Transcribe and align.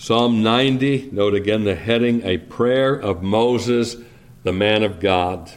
Psalm 0.00 0.44
90, 0.44 1.10
note 1.10 1.34
again 1.34 1.64
the 1.64 1.74
heading 1.74 2.24
A 2.24 2.38
Prayer 2.38 2.94
of 2.94 3.20
Moses, 3.20 3.96
the 4.44 4.52
Man 4.52 4.84
of 4.84 5.00
God. 5.00 5.50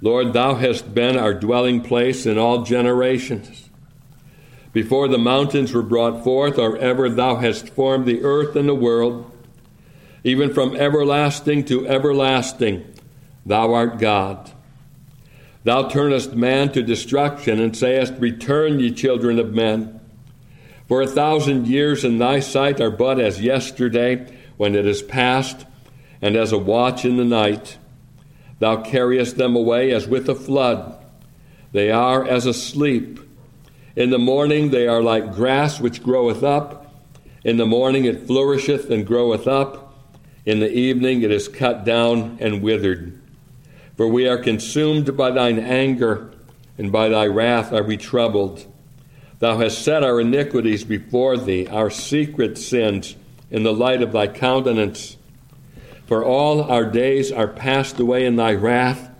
Lord, 0.00 0.32
thou 0.32 0.54
hast 0.54 0.94
been 0.94 1.18
our 1.18 1.34
dwelling 1.34 1.82
place 1.82 2.24
in 2.24 2.38
all 2.38 2.62
generations. 2.62 3.68
Before 4.72 5.08
the 5.08 5.18
mountains 5.18 5.74
were 5.74 5.82
brought 5.82 6.24
forth, 6.24 6.58
or 6.58 6.78
ever 6.78 7.10
thou 7.10 7.36
hast 7.36 7.68
formed 7.68 8.06
the 8.06 8.22
earth 8.22 8.56
and 8.56 8.66
the 8.66 8.74
world, 8.74 9.30
even 10.24 10.52
from 10.54 10.74
everlasting 10.74 11.66
to 11.66 11.86
everlasting, 11.86 12.82
thou 13.44 13.74
art 13.74 13.98
God. 13.98 14.50
Thou 15.64 15.90
turnest 15.90 16.32
man 16.32 16.72
to 16.72 16.82
destruction, 16.82 17.60
and 17.60 17.76
sayest, 17.76 18.14
Return, 18.18 18.80
ye 18.80 18.90
children 18.90 19.38
of 19.38 19.52
men. 19.52 20.00
For 20.86 21.00
a 21.00 21.06
thousand 21.06 21.66
years 21.66 22.04
in 22.04 22.18
thy 22.18 22.40
sight 22.40 22.80
are 22.80 22.90
but 22.90 23.18
as 23.18 23.40
yesterday, 23.40 24.26
when 24.56 24.74
it 24.74 24.86
is 24.86 25.02
past, 25.02 25.66
and 26.20 26.36
as 26.36 26.52
a 26.52 26.58
watch 26.58 27.04
in 27.04 27.16
the 27.16 27.24
night. 27.24 27.78
Thou 28.58 28.82
carriest 28.82 29.36
them 29.36 29.56
away 29.56 29.92
as 29.92 30.06
with 30.06 30.28
a 30.28 30.34
flood. 30.34 30.96
They 31.72 31.90
are 31.90 32.24
as 32.24 32.46
asleep. 32.46 33.20
In 33.96 34.10
the 34.10 34.18
morning 34.18 34.70
they 34.70 34.86
are 34.86 35.02
like 35.02 35.34
grass 35.34 35.80
which 35.80 36.02
groweth 36.02 36.42
up. 36.42 36.94
In 37.44 37.56
the 37.56 37.66
morning 37.66 38.04
it 38.04 38.26
flourisheth 38.26 38.90
and 38.90 39.06
groweth 39.06 39.46
up. 39.46 39.94
In 40.46 40.60
the 40.60 40.72
evening 40.72 41.22
it 41.22 41.30
is 41.30 41.48
cut 41.48 41.84
down 41.84 42.38
and 42.40 42.62
withered. 42.62 43.20
For 43.96 44.08
we 44.08 44.28
are 44.28 44.38
consumed 44.38 45.16
by 45.16 45.30
thine 45.30 45.58
anger, 45.58 46.32
and 46.78 46.90
by 46.90 47.08
thy 47.08 47.26
wrath 47.26 47.72
are 47.72 47.84
we 47.84 47.96
troubled. 47.96 48.66
Thou 49.38 49.58
hast 49.58 49.82
set 49.82 50.02
our 50.02 50.20
iniquities 50.20 50.84
before 50.84 51.36
thee, 51.36 51.66
our 51.66 51.90
secret 51.90 52.56
sins, 52.56 53.16
in 53.50 53.62
the 53.62 53.72
light 53.72 54.02
of 54.02 54.12
thy 54.12 54.26
countenance. 54.26 55.16
For 56.06 56.24
all 56.24 56.62
our 56.62 56.84
days 56.84 57.32
are 57.32 57.48
passed 57.48 57.98
away 57.98 58.26
in 58.26 58.36
thy 58.36 58.54
wrath. 58.54 59.10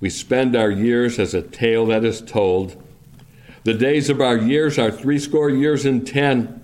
We 0.00 0.10
spend 0.10 0.56
our 0.56 0.70
years 0.70 1.18
as 1.18 1.34
a 1.34 1.42
tale 1.42 1.86
that 1.86 2.04
is 2.04 2.20
told. 2.20 2.82
The 3.64 3.74
days 3.74 4.08
of 4.08 4.20
our 4.20 4.36
years 4.36 4.78
are 4.78 4.90
threescore 4.90 5.50
years 5.50 5.84
and 5.84 6.06
ten, 6.06 6.62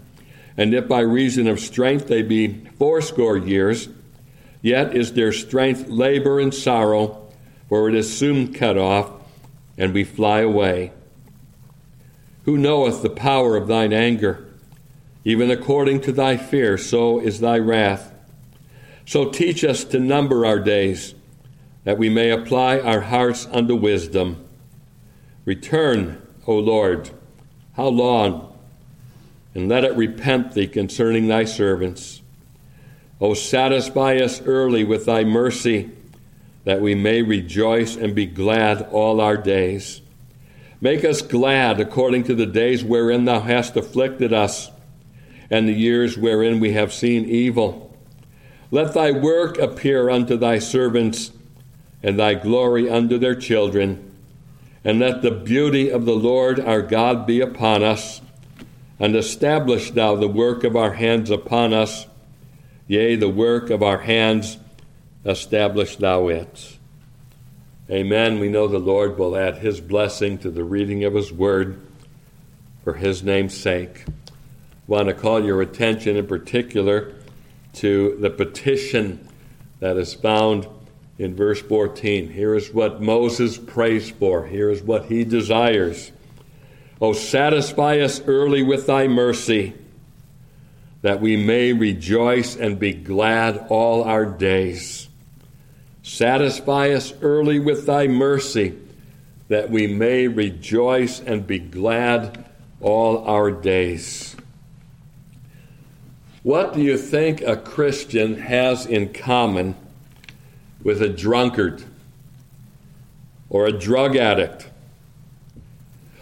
and 0.56 0.72
if 0.72 0.88
by 0.88 1.00
reason 1.00 1.46
of 1.46 1.60
strength 1.60 2.08
they 2.08 2.22
be 2.22 2.64
fourscore 2.78 3.36
years, 3.36 3.88
yet 4.62 4.96
is 4.96 5.12
their 5.12 5.32
strength 5.32 5.88
labor 5.88 6.40
and 6.40 6.52
sorrow 6.52 7.26
for 7.68 7.88
it 7.88 7.94
is 7.94 8.16
soon 8.16 8.52
cut 8.52 8.78
off, 8.78 9.10
and 9.76 9.92
we 9.92 10.04
fly 10.04 10.40
away. 10.40 10.92
Who 12.46 12.56
knoweth 12.56 13.02
the 13.02 13.10
power 13.10 13.56
of 13.56 13.66
thine 13.66 13.92
anger? 13.92 14.46
Even 15.24 15.50
according 15.50 16.00
to 16.02 16.12
thy 16.12 16.36
fear, 16.36 16.78
so 16.78 17.18
is 17.18 17.40
thy 17.40 17.58
wrath. 17.58 18.14
So 19.04 19.28
teach 19.30 19.64
us 19.64 19.82
to 19.84 19.98
number 19.98 20.46
our 20.46 20.60
days, 20.60 21.16
that 21.82 21.98
we 21.98 22.08
may 22.08 22.30
apply 22.30 22.78
our 22.78 23.00
hearts 23.00 23.46
unto 23.50 23.74
wisdom. 23.74 24.46
Return, 25.44 26.22
O 26.46 26.54
Lord, 26.54 27.10
how 27.74 27.88
long? 27.88 28.56
And 29.52 29.68
let 29.68 29.82
it 29.82 29.96
repent 29.96 30.52
thee 30.52 30.68
concerning 30.68 31.26
thy 31.26 31.44
servants. 31.44 32.22
O 33.20 33.34
satisfy 33.34 34.18
us 34.18 34.40
early 34.42 34.84
with 34.84 35.06
thy 35.06 35.24
mercy 35.24 35.90
that 36.62 36.80
we 36.80 36.94
may 36.94 37.22
rejoice 37.22 37.96
and 37.96 38.14
be 38.14 38.26
glad 38.26 38.82
all 38.92 39.20
our 39.20 39.36
days. 39.36 40.00
Make 40.80 41.04
us 41.04 41.22
glad 41.22 41.80
according 41.80 42.24
to 42.24 42.34
the 42.34 42.46
days 42.46 42.84
wherein 42.84 43.24
thou 43.24 43.40
hast 43.40 43.76
afflicted 43.76 44.32
us, 44.32 44.70
and 45.50 45.66
the 45.66 45.72
years 45.72 46.18
wherein 46.18 46.60
we 46.60 46.72
have 46.72 46.92
seen 46.92 47.24
evil. 47.24 47.96
Let 48.70 48.92
thy 48.92 49.12
work 49.12 49.58
appear 49.58 50.10
unto 50.10 50.36
thy 50.36 50.58
servants, 50.58 51.32
and 52.02 52.18
thy 52.18 52.34
glory 52.34 52.90
unto 52.90 53.16
their 53.16 53.34
children. 53.34 54.02
And 54.84 55.00
let 55.00 55.22
the 55.22 55.30
beauty 55.30 55.88
of 55.88 56.04
the 56.04 56.14
Lord 56.14 56.60
our 56.60 56.82
God 56.82 57.26
be 57.26 57.40
upon 57.40 57.82
us, 57.82 58.20
and 59.00 59.16
establish 59.16 59.90
thou 59.90 60.14
the 60.14 60.28
work 60.28 60.62
of 60.62 60.76
our 60.76 60.92
hands 60.92 61.30
upon 61.30 61.72
us, 61.72 62.06
yea, 62.86 63.16
the 63.16 63.28
work 63.28 63.70
of 63.70 63.82
our 63.82 63.98
hands 63.98 64.58
establish 65.24 65.96
thou 65.96 66.28
it. 66.28 66.75
Amen. 67.88 68.40
We 68.40 68.48
know 68.48 68.66
the 68.66 68.80
Lord 68.80 69.16
will 69.16 69.36
add 69.36 69.58
his 69.58 69.80
blessing 69.80 70.38
to 70.38 70.50
the 70.50 70.64
reading 70.64 71.04
of 71.04 71.14
his 71.14 71.32
word 71.32 71.80
for 72.82 72.94
his 72.94 73.22
name's 73.22 73.56
sake. 73.56 74.04
I 74.08 74.32
want 74.88 75.06
to 75.06 75.14
call 75.14 75.44
your 75.44 75.62
attention 75.62 76.16
in 76.16 76.26
particular 76.26 77.14
to 77.74 78.16
the 78.20 78.30
petition 78.30 79.28
that 79.78 79.96
is 79.96 80.14
found 80.14 80.66
in 81.16 81.36
verse 81.36 81.62
14. 81.62 82.28
Here 82.28 82.56
is 82.56 82.74
what 82.74 83.00
Moses 83.00 83.56
prays 83.56 84.10
for. 84.10 84.44
Here 84.44 84.68
is 84.68 84.82
what 84.82 85.04
he 85.04 85.22
desires. 85.22 86.10
Oh, 87.00 87.12
satisfy 87.12 88.00
us 88.00 88.20
early 88.26 88.64
with 88.64 88.88
thy 88.88 89.06
mercy, 89.06 89.74
that 91.02 91.20
we 91.20 91.36
may 91.36 91.72
rejoice 91.72 92.56
and 92.56 92.80
be 92.80 92.94
glad 92.94 93.66
all 93.68 94.02
our 94.02 94.26
days. 94.26 95.08
Satisfy 96.06 96.90
us 96.90 97.12
early 97.20 97.58
with 97.58 97.84
thy 97.84 98.06
mercy, 98.06 98.78
that 99.48 99.70
we 99.70 99.88
may 99.88 100.28
rejoice 100.28 101.18
and 101.18 101.44
be 101.44 101.58
glad 101.58 102.44
all 102.80 103.24
our 103.26 103.50
days. 103.50 104.36
What 106.44 106.74
do 106.74 106.80
you 106.80 106.96
think 106.96 107.42
a 107.42 107.56
Christian 107.56 108.38
has 108.38 108.86
in 108.86 109.14
common 109.14 109.74
with 110.80 111.02
a 111.02 111.08
drunkard 111.08 111.82
or 113.50 113.66
a 113.66 113.76
drug 113.76 114.14
addict 114.16 114.70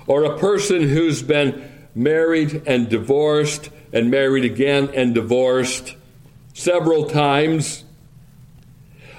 or 0.06 0.25
a 0.25 0.39
person 0.39 0.89
who's 0.89 1.23
been 1.23 1.71
married 1.94 2.62
and 2.67 2.89
divorced 2.89 3.69
and 3.93 4.11
married 4.11 4.47
again 4.47 4.89
and 4.94 5.15
divorced 5.15 5.94
several 6.55 7.05
times 7.05 7.84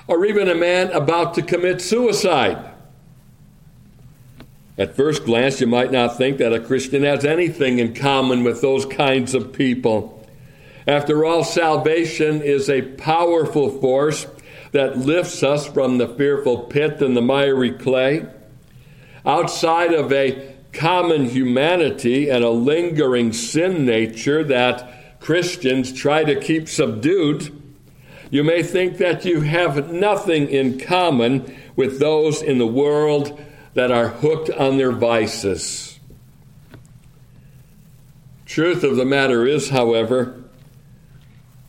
or 0.07 0.25
even 0.25 0.49
a 0.49 0.55
man 0.55 0.91
about 0.91 1.33
to 1.35 1.41
commit 1.41 1.81
suicide. 1.81 2.71
At 4.77 4.95
first 4.95 5.25
glance, 5.25 5.61
you 5.61 5.67
might 5.67 5.91
not 5.91 6.17
think 6.17 6.37
that 6.37 6.53
a 6.53 6.59
Christian 6.59 7.03
has 7.03 7.23
anything 7.23 7.79
in 7.79 7.93
common 7.93 8.43
with 8.43 8.61
those 8.61 8.85
kinds 8.85 9.33
of 9.33 9.53
people. 9.53 10.27
After 10.85 11.25
all, 11.25 11.43
salvation 11.43 12.41
is 12.41 12.69
a 12.69 12.81
powerful 12.81 13.69
force 13.79 14.27
that 14.73 14.97
lifts 14.97 15.41
us 15.41 15.65
from 15.65 15.97
the 15.97 16.07
fearful 16.07 16.63
pit 16.63 17.01
and 17.01 17.15
the 17.15 17.21
miry 17.21 17.71
clay. 17.71 18.25
Outside 19.25 19.93
of 19.93 20.11
a 20.11 20.53
common 20.73 21.29
humanity 21.29 22.29
and 22.29 22.43
a 22.43 22.49
lingering 22.49 23.31
sin 23.31 23.85
nature 23.85 24.43
that 24.43 25.19
Christians 25.21 25.93
try 25.93 26.25
to 26.25 26.39
keep 26.39 26.67
subdued, 26.67 27.49
you 28.35 28.43
may 28.43 28.61
think 28.61 28.97
that 28.97 29.23
you 29.23 29.39
have 29.39 29.93
nothing 29.93 30.49
in 30.49 30.77
common 30.77 31.57
with 31.77 32.01
those 32.01 32.41
in 32.41 32.57
the 32.57 32.67
world 32.67 33.41
that 33.75 33.91
are 33.91 34.09
hooked 34.09 34.49
on 34.49 34.75
their 34.75 34.91
vices. 34.91 35.97
Truth 38.45 38.83
of 38.83 38.97
the 38.97 39.05
matter 39.05 39.47
is, 39.47 39.69
however, 39.69 40.43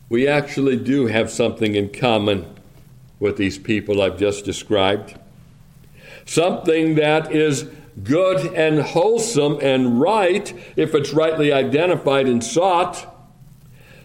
we 0.09 0.27
actually 0.27 0.75
do 0.75 1.07
have 1.07 1.31
something 1.31 1.73
in 1.73 1.87
common 1.87 2.45
with 3.17 3.37
these 3.37 3.57
people 3.57 4.01
I've 4.01 4.19
just 4.19 4.43
described. 4.43 5.17
Something 6.25 6.95
that 6.95 7.31
is 7.31 7.63
good 8.03 8.53
and 8.53 8.81
wholesome 8.81 9.57
and 9.61 10.01
right 10.01 10.53
if 10.75 10.93
it's 10.93 11.13
rightly 11.13 11.53
identified 11.53 12.27
and 12.27 12.43
sought 12.43 13.16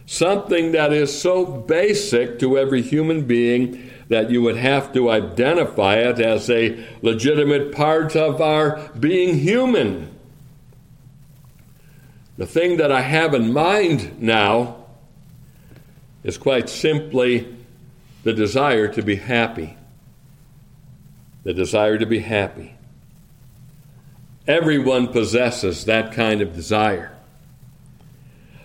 something 0.06 0.72
that 0.72 0.92
is 0.92 1.20
so 1.20 1.44
basic 1.44 2.38
to 2.38 2.58
every 2.58 2.82
human 2.82 3.24
being 3.26 3.90
that 4.08 4.30
you 4.30 4.42
would 4.42 4.56
have 4.56 4.92
to 4.92 5.10
identify 5.10 5.94
it 5.94 6.20
as 6.20 6.50
a 6.50 6.84
legitimate 7.00 7.72
part 7.72 8.14
of 8.14 8.40
our 8.40 8.90
being 8.98 9.38
human. 9.38 10.14
The 12.36 12.46
thing 12.46 12.76
that 12.78 12.92
I 12.92 13.02
have 13.02 13.34
in 13.34 13.52
mind 13.52 14.20
now 14.20 14.84
is 16.24 16.38
quite 16.38 16.68
simply 16.68 17.54
the 18.22 18.32
desire 18.32 18.88
to 18.88 19.02
be 19.02 19.16
happy. 19.16 19.76
The 21.44 21.54
desire 21.54 21.98
to 21.98 22.06
be 22.06 22.20
happy. 22.20 22.74
Everyone 24.46 25.08
possesses 25.08 25.84
that 25.84 26.12
kind 26.12 26.40
of 26.40 26.54
desire. 26.54 27.11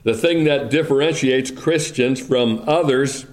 The 0.08 0.14
thing 0.14 0.46
that 0.46 0.70
differentiates 0.70 1.52
Christians 1.52 2.26
from 2.26 2.64
others 2.66 3.26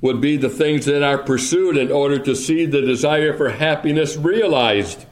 would 0.00 0.20
be 0.20 0.36
the 0.36 0.48
things 0.48 0.86
that 0.86 1.00
are 1.00 1.16
pursued 1.16 1.76
in 1.76 1.92
order 1.92 2.18
to 2.18 2.34
see 2.34 2.66
the 2.66 2.80
desire 2.80 3.36
for 3.36 3.50
happiness 3.50 4.16
realized. 4.16 5.06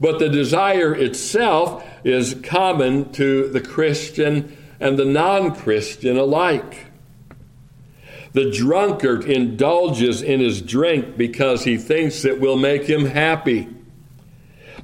But 0.00 0.20
the 0.20 0.28
desire 0.28 0.94
itself 0.94 1.84
is 2.04 2.36
common 2.44 3.10
to 3.14 3.48
the 3.48 3.60
Christian 3.60 4.56
and 4.78 4.96
the 4.96 5.04
non 5.04 5.56
Christian 5.56 6.16
alike. 6.16 6.86
The 8.32 8.48
drunkard 8.48 9.24
indulges 9.24 10.22
in 10.22 10.38
his 10.38 10.62
drink 10.62 11.16
because 11.16 11.64
he 11.64 11.76
thinks 11.76 12.24
it 12.24 12.40
will 12.40 12.56
make 12.56 12.84
him 12.84 13.06
happy, 13.06 13.68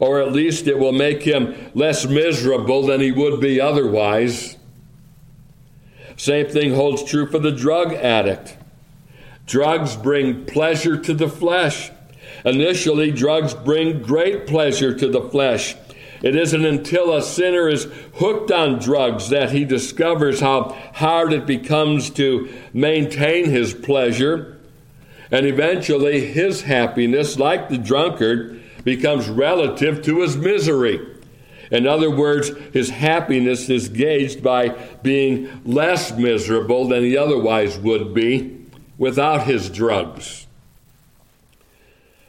or 0.01 0.21
at 0.21 0.33
least 0.33 0.67
it 0.67 0.81
will 0.81 0.91
make 0.91 1.23
him 1.23 1.55
less 1.75 2.07
miserable 2.09 2.85
than 2.87 3.01
he 3.01 3.13
would 3.13 3.41
be 3.41 3.61
otherwise. 3.61 4.59
Same 6.23 6.47
thing 6.47 6.75
holds 6.75 7.03
true 7.03 7.27
for 7.27 7.41
the 7.41 7.51
drug 7.51 7.95
addict. 7.95 8.57
Drugs 9.45 9.97
bring 9.97 10.45
pleasure 10.45 10.97
to 10.97 11.15
the 11.15 11.29
flesh. 11.29 11.91
Initially, 12.45 13.11
drugs 13.11 13.55
bring 13.55 14.03
great 14.03 14.47
pleasure 14.47 14.97
to 14.97 15.09
the 15.09 15.21
flesh. 15.21 15.75
It 16.23 16.37
isn't 16.37 16.65
until 16.65 17.13
a 17.13 17.23
sinner 17.23 17.69
is 17.69 17.89
hooked 18.15 18.53
on 18.53 18.79
drugs 18.79 19.31
that 19.31 19.51
he 19.51 19.65
discovers 19.65 20.39
how 20.39 20.79
hard 20.95 21.33
it 21.33 21.45
becomes 21.45 22.09
to 22.11 22.49
maintain 22.73 23.51
his 23.51 23.75
pleasure. 23.75 24.61
And 25.33 25.45
eventually, 25.45 26.25
his 26.25 26.63
happiness, 26.63 27.37
like 27.37 27.69
the 27.69 27.79
drunkard, 27.79 28.63
becomes 28.85 29.29
relative 29.29 30.03
to 30.03 30.21
his 30.21 30.37
misery. 30.37 31.05
In 31.73 31.87
other 31.87 32.11
words, 32.11 32.51
his 32.75 32.91
happiness 32.91 33.71
is 33.71 33.89
gauged 33.89 34.43
by 34.43 34.69
being 35.03 35.49
less 35.65 36.13
miserable 36.13 36.87
than 36.87 37.03
he 37.03 37.17
otherwise 37.17 37.79
would 37.79 38.13
be 38.13 38.67
without 38.99 39.45
his 39.45 39.71
drugs. 39.71 40.47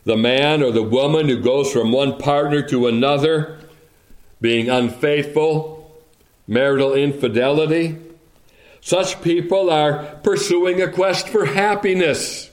The 0.05 0.15
man 0.15 0.63
or 0.63 0.71
the 0.71 0.81
woman 0.81 1.27
who 1.27 1.41
goes 1.41 1.73
from 1.73 1.91
one 1.91 2.17
partner 2.17 2.61
to 2.69 2.87
another, 2.87 3.59
being 4.39 4.69
unfaithful, 4.69 6.01
marital 6.47 6.93
infidelity, 6.93 7.97
such 8.79 9.21
people 9.21 9.69
are 9.69 10.19
pursuing 10.23 10.81
a 10.81 10.89
quest 10.89 11.27
for 11.27 11.45
happiness. 11.45 12.49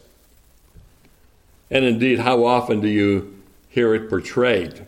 And 1.71 1.85
indeed, 1.85 2.19
how 2.19 2.45
often 2.45 2.81
do 2.81 2.89
you 2.89 3.41
hear 3.69 3.95
it 3.95 4.11
portrayed 4.11 4.87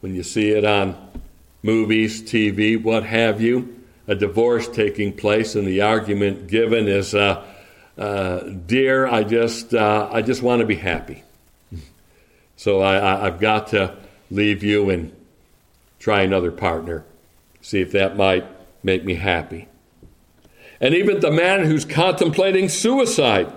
when 0.00 0.14
you 0.14 0.22
see 0.22 0.50
it 0.50 0.66
on 0.66 1.09
movies, 1.62 2.22
TV, 2.22 2.82
what 2.82 3.04
have 3.04 3.40
you? 3.40 3.76
A 4.06 4.14
divorce 4.14 4.66
taking 4.68 5.12
place, 5.12 5.54
and 5.54 5.66
the 5.66 5.82
argument 5.82 6.48
given 6.48 6.88
is, 6.88 7.14
uh, 7.14 7.44
uh, 7.96 8.40
"Dear, 8.40 9.06
I 9.06 9.22
just, 9.22 9.74
uh, 9.74 10.08
I 10.10 10.22
just 10.22 10.42
want 10.42 10.60
to 10.60 10.66
be 10.66 10.76
happy, 10.76 11.22
so 12.56 12.80
I, 12.80 13.26
I've 13.26 13.40
got 13.40 13.68
to 13.68 13.96
leave 14.30 14.64
you 14.64 14.90
and 14.90 15.12
try 15.98 16.22
another 16.22 16.50
partner, 16.50 17.04
see 17.60 17.80
if 17.80 17.92
that 17.92 18.16
might 18.16 18.46
make 18.82 19.04
me 19.04 19.14
happy." 19.14 19.68
And 20.80 20.94
even 20.94 21.20
the 21.20 21.30
man 21.30 21.66
who's 21.66 21.84
contemplating 21.84 22.68
suicide 22.68 23.52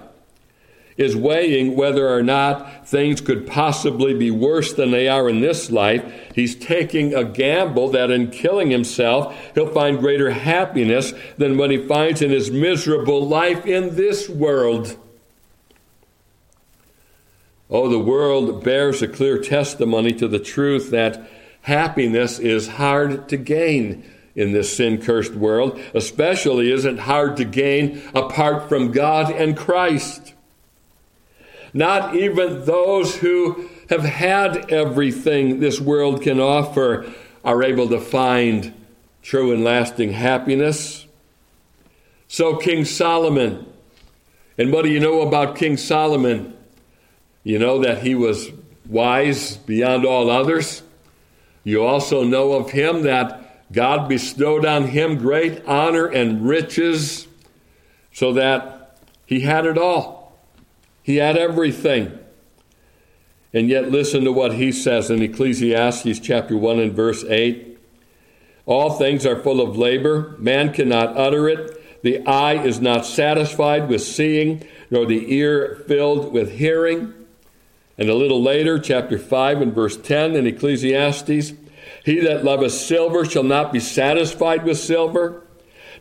is 0.98 1.16
weighing 1.16 1.76
whether 1.76 2.08
or 2.08 2.22
not 2.22 2.88
things 2.88 3.22
could 3.22 3.48
possibly 3.48 4.14
be 4.14 4.32
worse 4.32 4.74
than 4.74 4.92
they 4.92 5.08
are 5.08 5.30
in 5.30 5.42
this 5.42 5.72
life. 5.72 6.04
He's 6.36 6.56
taking 6.56 7.14
a 7.14 7.24
gamble 7.24 7.90
that 7.90 8.12
in 8.12 8.32
killing 8.32 8.70
himself, 8.70 9.36
he'll 9.56 9.74
find 9.74 10.00
greater 10.00 10.32
happiness 10.32 11.14
than 11.38 11.58
what 11.58 11.72
he 11.72 11.88
finds 11.88 12.22
in 12.22 12.30
his 12.30 12.52
miserable 12.52 13.28
life 13.28 13.66
in 13.66 13.96
this 13.96 14.30
world. 14.30 14.98
Oh, 17.70 17.90
the 17.90 18.00
world 18.00 18.64
bears 18.64 19.02
a 19.02 19.08
clear 19.08 19.40
testimony 19.40 20.14
to 20.14 20.28
the 20.28 20.40
truth 20.40 20.92
that 20.92 21.28
happiness 21.62 22.38
is 22.38 22.68
hard 22.68 23.28
to 23.30 23.38
gain 23.38 24.04
in 24.36 24.52
this 24.52 24.76
sin 24.76 25.02
cursed 25.02 25.34
world, 25.34 25.80
especially 25.94 26.72
isn't 26.72 27.00
hard 27.00 27.38
to 27.38 27.46
gain 27.46 28.02
apart 28.14 28.70
from 28.70 28.92
God 28.92 29.32
and 29.32 29.58
Christ. 29.58 30.34
Not 31.74 32.16
even 32.16 32.66
those 32.66 33.18
who 33.18 33.70
have 33.90 34.04
had 34.04 34.72
everything 34.72 35.60
this 35.60 35.82
world 35.82 36.22
can 36.22 36.40
offer 36.40 37.12
are 37.44 37.64
able 37.64 37.90
to 37.90 38.00
find 38.00 38.74
true 39.22 39.52
and 39.52 39.64
lasting 39.64 40.14
happiness. 40.14 41.08
So, 42.28 42.58
King 42.58 42.86
Solomon, 42.86 43.66
and 44.58 44.72
what 44.72 44.84
do 44.84 44.90
you 44.90 45.00
know 45.00 45.22
about 45.22 45.56
King 45.56 45.78
Solomon? 45.78 46.56
You 47.44 47.60
know 47.60 47.80
that 47.80 48.04
he 48.04 48.16
was 48.16 48.50
wise 48.88 49.58
beyond 49.58 50.06
all 50.06 50.30
others. 50.30 50.84
You 51.64 51.84
also 51.84 52.24
know 52.24 52.54
of 52.54 52.72
him 52.72 53.04
that 53.04 53.72
God 53.72 54.08
bestowed 54.08 54.66
on 54.66 54.88
him 54.88 55.18
great 55.18 55.66
honor 55.66 56.06
and 56.06 56.48
riches 56.48 57.28
so 58.12 58.34
that 58.34 59.00
he 59.26 59.42
had 59.42 59.66
it 59.66 59.78
all. 59.78 60.23
He 61.04 61.18
had 61.18 61.38
everything. 61.38 62.18
And 63.54 63.70
yet, 63.70 63.92
listen 63.92 64.24
to 64.24 64.32
what 64.32 64.54
he 64.54 64.72
says 64.72 65.12
in 65.12 65.22
Ecclesiastes 65.22 66.20
chapter 66.20 66.58
1 66.58 66.80
and 66.80 66.94
verse 66.94 67.24
8. 67.24 67.78
All 68.66 68.92
things 68.92 69.26
are 69.26 69.40
full 69.40 69.62
of 69.62 69.78
labor, 69.78 70.36
man 70.40 70.74
cannot 70.74 71.18
utter 71.18 71.48
it. 71.50 72.02
The 72.02 72.26
eye 72.26 72.64
is 72.64 72.82
not 72.82 73.06
satisfied 73.06 73.90
with 73.90 74.02
seeing, 74.02 74.66
nor 74.90 75.06
the 75.06 75.34
ear 75.34 75.84
filled 75.88 76.34
with 76.34 76.54
hearing. 76.54 77.14
And 77.98 78.10
a 78.10 78.16
little 78.16 78.42
later, 78.42 78.80
chapter 78.80 79.20
5 79.20 79.62
and 79.62 79.74
verse 79.74 79.98
10 79.98 80.36
in 80.36 80.48
Ecclesiastes 80.48 81.54
He 82.04 82.20
that 82.22 82.44
loveth 82.44 82.74
silver 82.74 83.24
shall 83.24 83.44
not 83.44 83.72
be 83.72 83.80
satisfied 83.80 84.64
with 84.64 84.80
silver, 84.80 85.44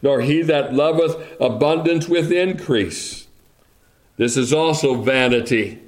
nor 0.01 0.21
he 0.23 0.43
that 0.43 0.73
loveth 0.73 1.41
abundance 1.41 2.09
with 2.09 2.33
increase. 2.33 3.22
This 4.17 4.37
is 4.37 4.53
also 4.53 4.95
vanity. 4.95 5.81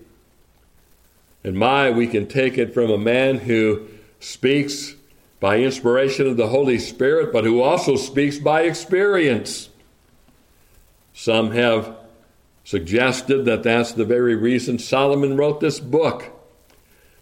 And 1.43 1.57
my, 1.57 1.91
we 1.91 2.07
can 2.07 2.27
take 2.27 2.57
it 2.57 2.73
from 2.73 2.91
a 2.91 2.99
man 2.99 3.39
who 3.39 3.87
speaks 4.19 4.95
by 5.41 5.59
inspiration 5.59 6.27
of 6.27 6.39
the 6.39 6.49
Holy 6.49 6.79
Spirit, 6.79 7.33
but 7.33 7.45
who 7.45 7.61
also 7.61 7.97
speaks 7.97 8.39
by 8.39 8.63
experience. 8.63 9.69
Some 11.13 11.53
have 11.53 11.97
suggested 12.65 13.45
that 13.45 13.63
that's 13.63 13.93
the 13.93 14.07
very 14.07 14.35
reason 14.35 14.79
Solomon 14.79 15.37
wrote 15.37 15.61
this 15.61 15.79
book 15.79 16.31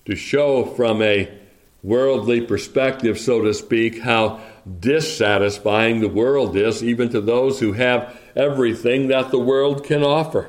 to 0.04 0.14
show 0.14 0.64
from 0.64 1.02
a 1.02 1.36
worldly 1.82 2.40
perspective, 2.40 3.18
so 3.18 3.42
to 3.42 3.52
speak, 3.52 4.02
how 4.02 4.40
dissatisfying 4.78 6.00
the 6.00 6.08
world 6.08 6.56
is, 6.56 6.82
even 6.82 7.08
to 7.08 7.20
those 7.20 7.58
who 7.58 7.72
have 7.72 8.16
everything 8.36 9.08
that 9.08 9.32
the 9.32 9.38
world 9.38 9.82
can 9.84 10.04
offer. 10.04 10.48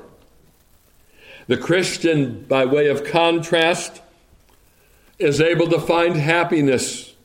The 1.47 1.57
Christian, 1.57 2.45
by 2.45 2.65
way 2.65 2.87
of 2.87 3.03
contrast, 3.03 4.01
is 5.19 5.41
able 5.41 5.67
to 5.69 5.79
find 5.79 6.15
happiness. 6.15 7.15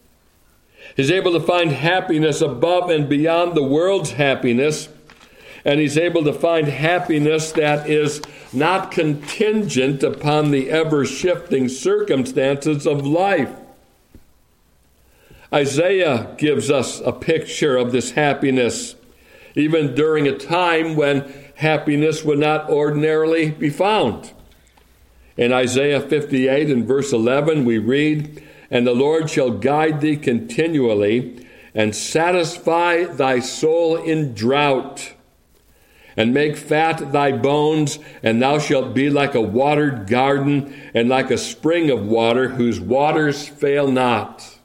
He's 0.97 1.11
able 1.11 1.33
to 1.33 1.41
find 1.41 1.71
happiness 1.71 2.41
above 2.41 2.91
and 2.91 3.09
beyond 3.09 3.55
the 3.55 3.63
world's 3.63 4.13
happiness. 4.13 4.89
And 5.65 5.81
he's 5.81 5.99
able 5.99 6.25
to 6.25 6.33
find 6.33 6.67
happiness 6.67 7.53
that 7.53 7.89
is 7.89 8.23
not 8.53 8.91
contingent 8.91 10.03
upon 10.03 10.51
the 10.51 10.71
ever 10.71 11.05
shifting 11.05 11.69
circumstances 11.69 12.87
of 12.87 13.07
life. 13.07 13.55
Isaiah 15.53 16.35
gives 16.37 16.71
us 16.71 17.01
a 17.01 17.13
picture 17.13 17.77
of 17.77 17.93
this 17.93 18.13
happiness, 18.13 18.95
even 19.55 19.95
during 19.95 20.27
a 20.27 20.37
time 20.37 20.95
when 20.95 21.33
happiness 21.59 22.25
would 22.25 22.39
not 22.39 22.71
ordinarily 22.71 23.51
be 23.51 23.69
found. 23.69 24.33
In 25.37 25.53
Isaiah 25.53 26.01
58 26.01 26.71
and 26.71 26.87
verse 26.87 27.13
11, 27.13 27.65
we 27.65 27.79
read, 27.79 28.45
And 28.71 28.87
the 28.87 28.95
Lord 28.95 29.29
shall 29.29 29.51
guide 29.51 30.01
thee 30.01 30.17
continually 30.17 31.45
and 31.75 31.95
satisfy 31.95 33.05
thy 33.05 33.41
soul 33.41 33.97
in 33.97 34.35
drought 34.35 35.15
and 36.17 36.35
make 36.35 36.57
fat 36.57 37.13
thy 37.13 37.33
bones, 37.33 37.99
and 38.23 38.41
thou 38.43 38.59
shalt 38.59 38.95
be 38.95 39.11
like 39.11 39.35
a 39.35 39.41
watered 39.41 40.09
garden 40.09 40.75
and 40.95 41.09
like 41.09 41.31
a 41.31 41.39
spring 41.39 41.91
of 41.91 42.07
water 42.07 42.51
whose 42.51 42.81
waters 42.81 43.47
fail 43.49 43.91
not. 43.91 44.59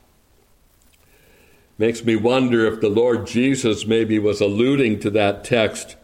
Makes 1.80 2.04
me 2.04 2.16
wonder 2.16 2.66
if 2.66 2.82
the 2.82 2.90
Lord 2.90 3.26
Jesus 3.26 3.86
maybe 3.86 4.18
was 4.20 4.42
alluding 4.42 5.00
to 5.02 5.10
that 5.12 5.44
text 5.44 5.96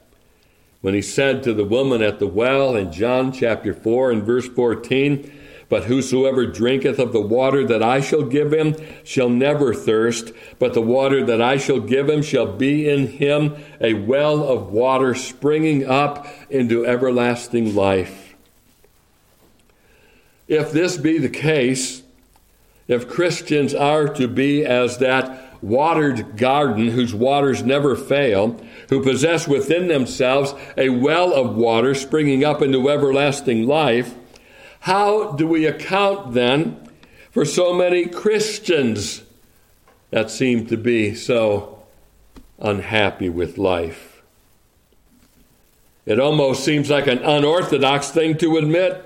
when 0.82 0.94
he 0.94 1.02
said 1.02 1.44
to 1.44 1.54
the 1.54 1.66
woman 1.66 2.02
at 2.02 2.20
the 2.20 2.28
well 2.28 2.76
in 2.76 2.92
John 2.92 3.32
chapter 3.32 3.74
4 3.74 4.12
and 4.12 4.24
verse 4.24 4.48
14, 4.48 5.32
But 5.68 5.86
whosoever 5.86 6.46
drinketh 6.46 7.00
of 7.00 7.12
the 7.12 7.22
water 7.22 7.68
that 7.68 7.84
I 7.84 8.00
shall 8.00 8.24
give 8.24 8.54
him 8.54 8.76
shall 9.04 9.30
never 9.30 9.74
thirst, 9.74 10.32
but 10.58 10.74
the 10.74 10.82
water 10.82 11.26
that 11.26 11.42
I 11.42 11.58
shall 11.58 11.82
give 11.82 12.10
him 12.10 12.22
shall 12.22 12.48
be 12.48 12.90
in 12.90 13.08
him 13.08 13.56
a 13.82 13.94
well 13.94 14.44
of 14.44 14.72
water 14.72 15.14
springing 15.16 15.86
up 15.86 16.28
into 16.50 16.86
everlasting 16.86 17.76
life. 17.76 18.36
If 20.48 20.72
this 20.72 20.98
be 20.98 21.20
the 21.20 21.30
case, 21.30 22.02
if 22.88 23.08
Christians 23.08 23.76
are 23.76 24.08
to 24.16 24.28
be 24.28 24.66
as 24.66 24.98
that 24.98 25.62
watered 25.62 26.38
garden 26.38 26.88
whose 26.88 27.14
waters 27.14 27.62
never 27.62 27.96
fail, 27.96 28.60
who 28.90 29.04
possess 29.04 29.48
within 29.48 29.88
themselves 29.88 30.54
a 30.78 30.90
well 30.90 31.34
of 31.34 31.56
water 31.56 31.94
springing 31.94 32.44
up 32.44 32.62
into 32.62 32.90
everlasting 32.90 33.68
life, 33.68 34.16
how 34.82 35.32
do 35.34 35.48
we 35.48 35.66
account 35.66 36.34
then 36.34 36.90
for 37.32 37.46
so 37.46 37.74
many 37.74 38.06
Christians 38.06 39.22
that 40.10 40.32
seem 40.32 40.66
to 40.68 40.78
be 40.78 41.14
so 41.14 41.84
unhappy 42.58 43.30
with 43.30 43.58
life? 43.58 44.22
It 46.06 46.20
almost 46.20 46.64
seems 46.64 46.90
like 46.90 47.06
an 47.06 47.20
unorthodox 47.20 48.10
thing 48.10 48.38
to 48.40 48.58
admit. 48.58 49.06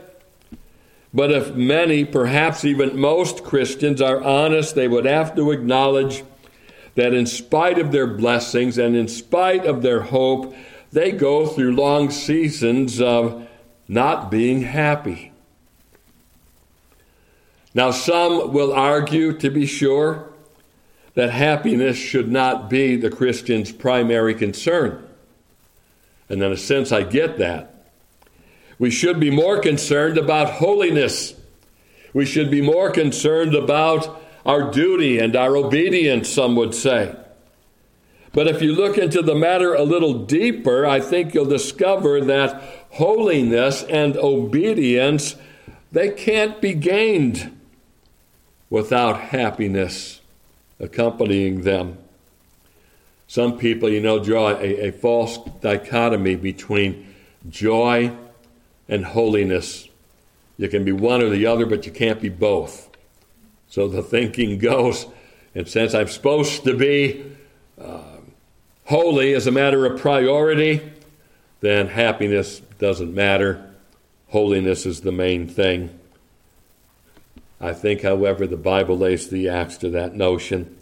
But 1.14 1.32
if 1.32 1.54
many, 1.54 2.06
perhaps 2.06 2.64
even 2.64 2.98
most 2.98 3.44
Christians 3.44 4.02
are 4.02 4.24
honest, 4.24 4.74
they 4.74 4.88
would 4.88 5.06
have 5.06 5.36
to 5.36 5.52
acknowledge 5.52 6.24
that 6.96 7.14
in 7.14 7.26
spite 7.26 7.80
of 7.80 7.92
their 7.92 8.08
blessings 8.08 8.78
and 8.78 8.96
in 8.96 9.08
spite 9.08 9.66
of 9.66 9.82
their 9.82 10.02
hope, 10.02 10.56
they 10.92 11.12
go 11.12 11.48
through 11.48 11.76
long 11.76 12.12
seasons 12.12 13.02
of 13.02 13.48
not 13.88 14.30
being 14.30 14.62
happy. 14.62 15.32
Now, 17.74 17.90
some 17.92 18.54
will 18.54 18.72
argue, 18.72 19.34
to 19.40 19.50
be 19.50 19.66
sure, 19.66 20.30
that 21.16 21.32
happiness 21.32 21.98
should 21.98 22.32
not 22.32 22.70
be 22.70 22.96
the 22.96 23.10
Christian's 23.10 23.72
primary 23.72 24.36
concern. 24.36 25.08
And 26.30 26.42
in 26.42 26.52
a 26.52 26.58
sense, 26.58 26.92
I 26.92 27.04
get 27.04 27.40
that. 27.40 27.88
We 28.80 28.90
should 28.92 29.20
be 29.20 29.30
more 29.30 29.60
concerned 29.60 30.18
about 30.18 30.50
holiness. 30.50 31.36
We 32.14 32.26
should 32.26 32.52
be 32.52 32.62
more 32.62 32.92
concerned 32.92 33.56
about 33.56 34.23
our 34.46 34.72
duty 34.72 35.20
and 35.20 35.36
our 35.36 35.56
obedience, 35.56 36.30
some 36.30 36.56
would 36.56 36.76
say. 36.76 37.16
But 38.34 38.48
if 38.48 38.62
you 38.62 38.74
look 38.74 38.98
into 38.98 39.22
the 39.22 39.36
matter 39.36 39.74
a 39.74 39.84
little 39.84 40.26
deeper, 40.26 40.86
I 40.86 41.00
think 41.00 41.34
you'll 41.34 41.46
discover 41.46 42.20
that 42.22 42.62
holiness 42.90 43.84
and 43.84 44.18
obedience 44.18 45.36
they 45.94 46.10
can't 46.10 46.60
be 46.60 46.74
gained 46.74 47.56
without 48.72 49.20
happiness 49.20 50.22
accompanying 50.80 51.62
them. 51.62 52.00
Some 53.28 53.60
people, 53.60 53.90
you 53.90 54.02
know, 54.02 54.18
draw 54.18 54.50
a, 54.50 54.88
a 54.88 54.92
false 54.92 55.38
dichotomy 55.62 56.36
between 56.36 57.14
joy 57.48 58.12
and 58.90 59.06
holiness. 59.06 59.88
You 60.58 60.68
can 60.68 60.84
be 60.84 60.92
one 60.92 61.22
or 61.22 61.30
the 61.30 61.46
other, 61.46 61.68
but 61.68 61.86
you 61.86 61.92
can't 61.92 62.20
be 62.20 62.30
both. 62.30 62.90
So 63.74 63.88
the 63.88 64.04
thinking 64.04 64.60
goes, 64.60 65.08
and 65.56 65.68
since 65.68 65.96
I'm 65.96 66.08
supposed 66.08 66.64
to 66.66 66.78
be 66.78 67.26
uh, 67.82 68.18
holy 68.86 69.34
as 69.34 69.48
a 69.48 69.52
matter 69.52 69.88
of 69.88 70.00
priority, 70.00 70.92
then 71.62 71.88
happiness 71.88 72.60
doesn't 72.78 73.16
matter. 73.16 73.74
Holiness 74.28 74.86
is 74.86 75.02
the 75.02 75.12
main 75.12 75.48
thing. 75.48 75.90
I 77.60 77.74
think, 77.74 78.04
however, 78.04 78.46
the 78.46 78.58
Bible 78.58 78.96
lays 78.96 79.30
the 79.30 79.50
axe 79.50 79.78
to 79.78 79.90
that 79.90 80.14
notion. 80.14 80.78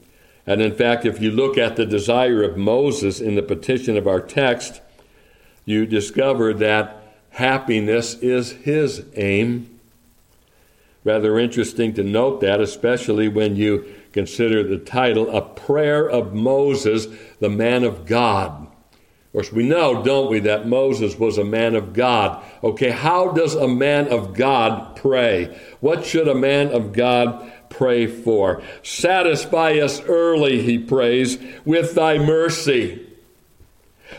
And 0.46 0.62
in 0.62 0.76
fact, 0.76 1.06
if 1.06 1.22
you 1.22 1.32
look 1.32 1.58
at 1.58 1.78
the 1.78 1.86
desire 1.86 2.44
of 2.44 2.58
Moses 2.58 3.22
in 3.22 3.36
the 3.36 3.42
petition 3.42 3.96
of 3.96 4.06
our 4.06 4.20
text, 4.20 4.82
you 5.64 5.86
discover 5.86 6.54
that 6.56 7.02
happiness 7.30 8.16
is 8.16 8.52
his 8.52 9.06
aim. 9.16 9.71
Rather 11.04 11.40
interesting 11.40 11.94
to 11.96 12.04
note 12.04 12.42
that, 12.42 12.62
especially 12.62 13.28
when 13.28 13.56
you 13.56 13.86
consider 14.12 14.64
the 14.64 14.78
title, 14.78 15.36
A 15.36 15.42
Prayer 15.42 16.08
of 16.08 16.34
Moses, 16.34 17.08
the 17.40 17.50
Man 17.50 17.84
of 17.84 18.06
God. 18.06 18.68
Of 19.32 19.34
course, 19.34 19.52
we 19.54 19.64
know, 19.64 20.04
don't 20.04 20.30
we, 20.30 20.40
that 20.40 20.68
Moses 20.68 21.18
was 21.18 21.38
a 21.38 21.46
man 21.46 21.74
of 21.74 21.94
God. 21.94 22.44
Okay, 22.64 22.92
how 22.92 23.32
does 23.32 23.56
a 23.56 23.68
man 23.68 24.10
of 24.10 24.34
God 24.34 24.98
pray? 24.98 25.58
What 25.80 26.06
should 26.06 26.28
a 26.28 26.36
man 26.36 26.68
of 26.74 26.92
God 26.92 27.52
pray 27.70 28.08
for? 28.08 28.62
Satisfy 28.84 29.80
us 29.80 30.02
early, 30.02 30.62
he 30.62 30.78
prays, 30.78 31.38
with 31.64 31.96
thy 31.96 32.18
mercy. 32.18 33.08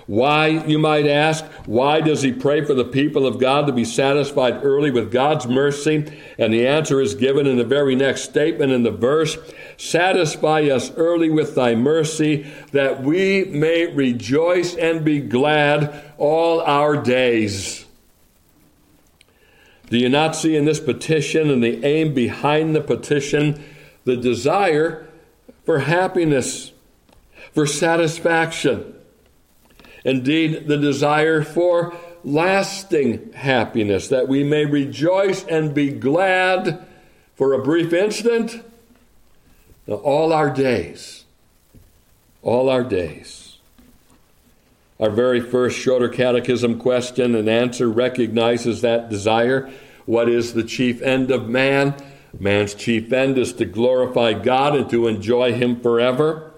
Why, 0.07 0.49
you 0.49 0.79
might 0.79 1.07
ask, 1.07 1.45
why 1.67 2.01
does 2.01 2.23
he 2.23 2.33
pray 2.33 2.65
for 2.65 2.75
the 2.75 2.85
people 2.85 3.27
of 3.27 3.39
God 3.39 3.67
to 3.67 3.73
be 3.73 3.85
satisfied 3.85 4.65
early 4.65 4.91
with 4.91 5.13
God's 5.13 5.47
mercy? 5.47 6.13
And 6.39 6.53
the 6.53 6.67
answer 6.67 7.01
is 7.01 7.15
given 7.15 7.47
in 7.47 7.57
the 7.57 7.65
very 7.65 7.95
next 7.95 8.23
statement 8.23 8.73
in 8.73 8.83
the 8.83 8.91
verse 8.91 9.39
Satisfy 9.77 10.69
us 10.69 10.93
early 10.97 11.29
with 11.29 11.55
thy 11.57 11.75
mercy, 11.75 12.47
that 12.71 13.03
we 13.03 13.45
may 13.45 13.87
rejoice 13.87 14.77
and 14.77 15.05
be 15.05 15.21
glad 15.21 16.13
all 16.19 16.61
our 16.61 16.97
days. 16.97 17.85
Do 19.91 19.99
you 19.99 20.09
not 20.09 20.37
see 20.37 20.57
in 20.57 20.65
this 20.65 20.81
petition 20.81 21.51
and 21.51 21.63
the 21.63 21.85
aim 21.85 22.15
behind 22.15 22.75
the 22.75 22.81
petition 22.81 23.63
the 24.05 24.17
desire 24.17 25.07
for 25.65 25.81
happiness, 25.81 26.73
for 27.53 27.67
satisfaction? 27.67 28.95
Indeed, 30.05 30.67
the 30.67 30.77
desire 30.77 31.43
for 31.43 31.95
lasting 32.25 33.33
happiness, 33.33 34.09
that 34.09 34.29
we 34.29 34.45
may 34.45 34.65
rejoice 34.65 35.45
and 35.45 35.75
be 35.75 35.91
glad 35.91 36.87
for 37.35 37.53
a 37.53 37.63
brief 37.63 37.93
instant, 37.93 38.63
all 39.89 40.33
our 40.33 40.51
days. 40.51 41.25
All 42.43 42.69
our 42.69 42.85
days. 42.85 43.59
Our 45.01 45.11
very 45.11 45.41
first 45.41 45.79
Shorter 45.79 46.09
Catechism 46.09 46.79
question 46.79 47.35
and 47.35 47.49
answer 47.49 47.89
recognizes 47.89 48.83
that 48.83 49.11
desire. 49.11 49.69
What 50.07 50.29
is 50.29 50.55
the 50.55 50.63
chief 50.63 51.03
end 51.03 51.31
of 51.31 51.49
man? 51.49 51.97
Man's 52.39 52.75
chief 52.75 53.13
end 53.13 53.37
is 53.37 53.53
to 53.55 53.65
glorify 53.65 54.33
God 54.33 54.77
and 54.77 54.89
to 54.91 55.09
enjoy 55.09 55.53
Him 55.53 55.81
forever. 55.81 56.52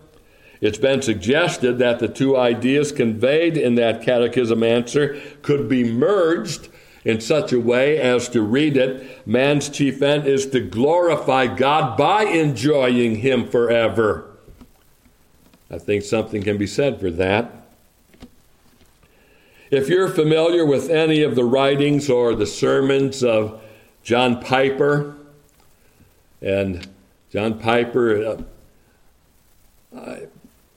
It's 0.65 0.79
been 0.79 1.03
suggested 1.03 1.77
that 1.81 1.99
the 1.99 2.09
two 2.09 2.39
ideas 2.39 2.91
conveyed 2.91 3.59
in 3.59 3.75
that 3.75 4.01
catechism 4.01 4.63
answer 4.63 5.21
could 5.43 5.69
be 5.69 5.85
merged 5.85 6.71
in 7.05 7.21
such 7.21 7.53
a 7.53 7.61
way 7.61 7.99
as 7.99 8.31
to 8.31 8.41
read 8.41 8.79
it 8.79 9.27
man's 9.27 9.69
chief 9.69 10.01
end 10.01 10.27
is 10.27 10.47
to 10.47 10.61
glorify 10.61 11.49
God 11.49 11.99
by 11.99 12.25
enjoying 12.25 13.17
Him 13.17 13.47
forever. 13.47 14.25
I 15.71 15.77
think 15.77 16.03
something 16.03 16.43
can 16.43 16.57
be 16.57 16.67
said 16.67 16.99
for 16.99 17.11
that. 17.11 17.67
If 19.71 19.91
you're 19.91 20.09
familiar 20.09 20.65
with 20.65 20.89
any 20.89 21.21
of 21.21 21.35
the 21.35 21.45
writings 21.45 22.09
or 22.09 22.35
the 22.35 22.47
sermons 22.47 23.23
of 23.23 23.61
John 24.03 24.41
Piper, 24.41 25.15
and 26.41 26.89
John 27.31 27.59
Piper, 27.59 28.39
uh, 29.95 30.17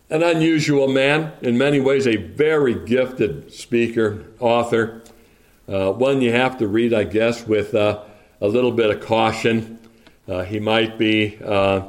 an 0.09 0.23
unusual 0.23 0.87
man, 0.87 1.33
in 1.41 1.57
many 1.57 1.79
ways, 1.79 2.07
a 2.07 2.15
very 2.15 2.73
gifted 2.73 3.51
speaker, 3.51 4.25
author. 4.39 5.01
Uh, 5.67 5.91
one 5.91 6.21
you 6.21 6.31
have 6.31 6.57
to 6.59 6.67
read, 6.67 6.93
I 6.93 7.03
guess, 7.03 7.45
with 7.45 7.75
uh, 7.75 8.03
a 8.39 8.47
little 8.47 8.71
bit 8.71 8.89
of 8.89 9.01
caution. 9.01 9.79
Uh, 10.27 10.43
he 10.43 10.59
might 10.59 10.97
be, 10.97 11.37
uh, 11.43 11.81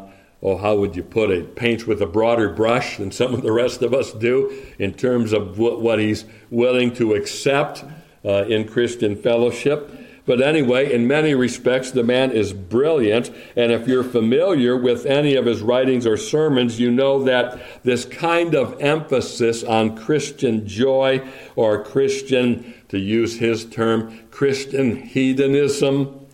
oh, 0.42 0.56
how 0.56 0.76
would 0.76 0.96
you 0.96 1.04
put 1.04 1.30
it, 1.30 1.54
paints 1.54 1.86
with 1.86 2.02
a 2.02 2.06
broader 2.06 2.48
brush 2.48 2.96
than 2.96 3.12
some 3.12 3.34
of 3.34 3.42
the 3.42 3.52
rest 3.52 3.82
of 3.82 3.94
us 3.94 4.12
do 4.12 4.64
in 4.80 4.94
terms 4.94 5.32
of 5.32 5.58
what, 5.58 5.80
what 5.80 6.00
he's 6.00 6.24
willing 6.50 6.92
to 6.94 7.14
accept 7.14 7.84
uh, 8.24 8.44
in 8.46 8.66
Christian 8.66 9.14
fellowship. 9.14 9.92
But 10.28 10.42
anyway, 10.42 10.92
in 10.92 11.08
many 11.08 11.34
respects, 11.34 11.90
the 11.90 12.04
man 12.04 12.32
is 12.32 12.52
brilliant. 12.52 13.30
And 13.56 13.72
if 13.72 13.88
you're 13.88 14.04
familiar 14.04 14.76
with 14.76 15.06
any 15.06 15.36
of 15.36 15.46
his 15.46 15.62
writings 15.62 16.06
or 16.06 16.18
sermons, 16.18 16.78
you 16.78 16.90
know 16.90 17.24
that 17.24 17.58
this 17.82 18.04
kind 18.04 18.54
of 18.54 18.78
emphasis 18.78 19.64
on 19.64 19.96
Christian 19.96 20.68
joy 20.68 21.26
or 21.56 21.82
Christian, 21.82 22.74
to 22.90 22.98
use 22.98 23.38
his 23.38 23.64
term, 23.64 24.28
Christian 24.30 24.96
hedonism, 24.96 26.26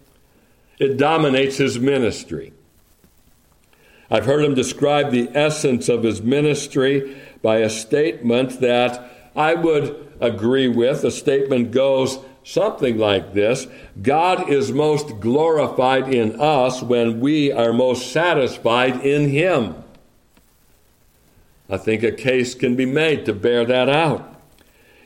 it 0.81 0.97
dominates 0.97 1.59
his 1.59 1.79
ministry. 1.79 2.53
I've 4.11 4.27
heard 4.27 4.45
him 4.45 4.55
describe 4.55 5.13
the 5.13 5.31
essence 5.35 5.89
of 5.89 6.03
his 6.03 6.21
ministry 6.21 7.17
by 7.43 7.59
a 7.59 7.71
statement 7.71 8.59
that 8.61 9.31
I 9.37 9.55
would 9.55 10.17
agree 10.21 10.67
with. 10.67 11.03
The 11.03 11.13
statement 11.13 11.71
goes, 11.71 12.19
something 12.45 12.99
like 12.99 13.33
this 13.33 13.67
God 14.01 14.49
is 14.49 14.71
most 14.71 15.19
glorified 15.21 16.13
in 16.13 16.41
us 16.41 16.83
when 16.83 17.21
we 17.21 17.51
are 17.51 17.73
most 17.73 18.13
satisfied 18.13 19.01
in 19.05 19.31
Him. 19.31 19.75
I 21.69 21.79
think 21.79 22.03
a 22.03 22.13
case 22.13 22.55
can 22.55 22.77
be 22.77 22.87
made 22.87 23.25
to 23.25 23.33
bear 23.33 23.65
that 23.65 23.89
out. 23.89 24.31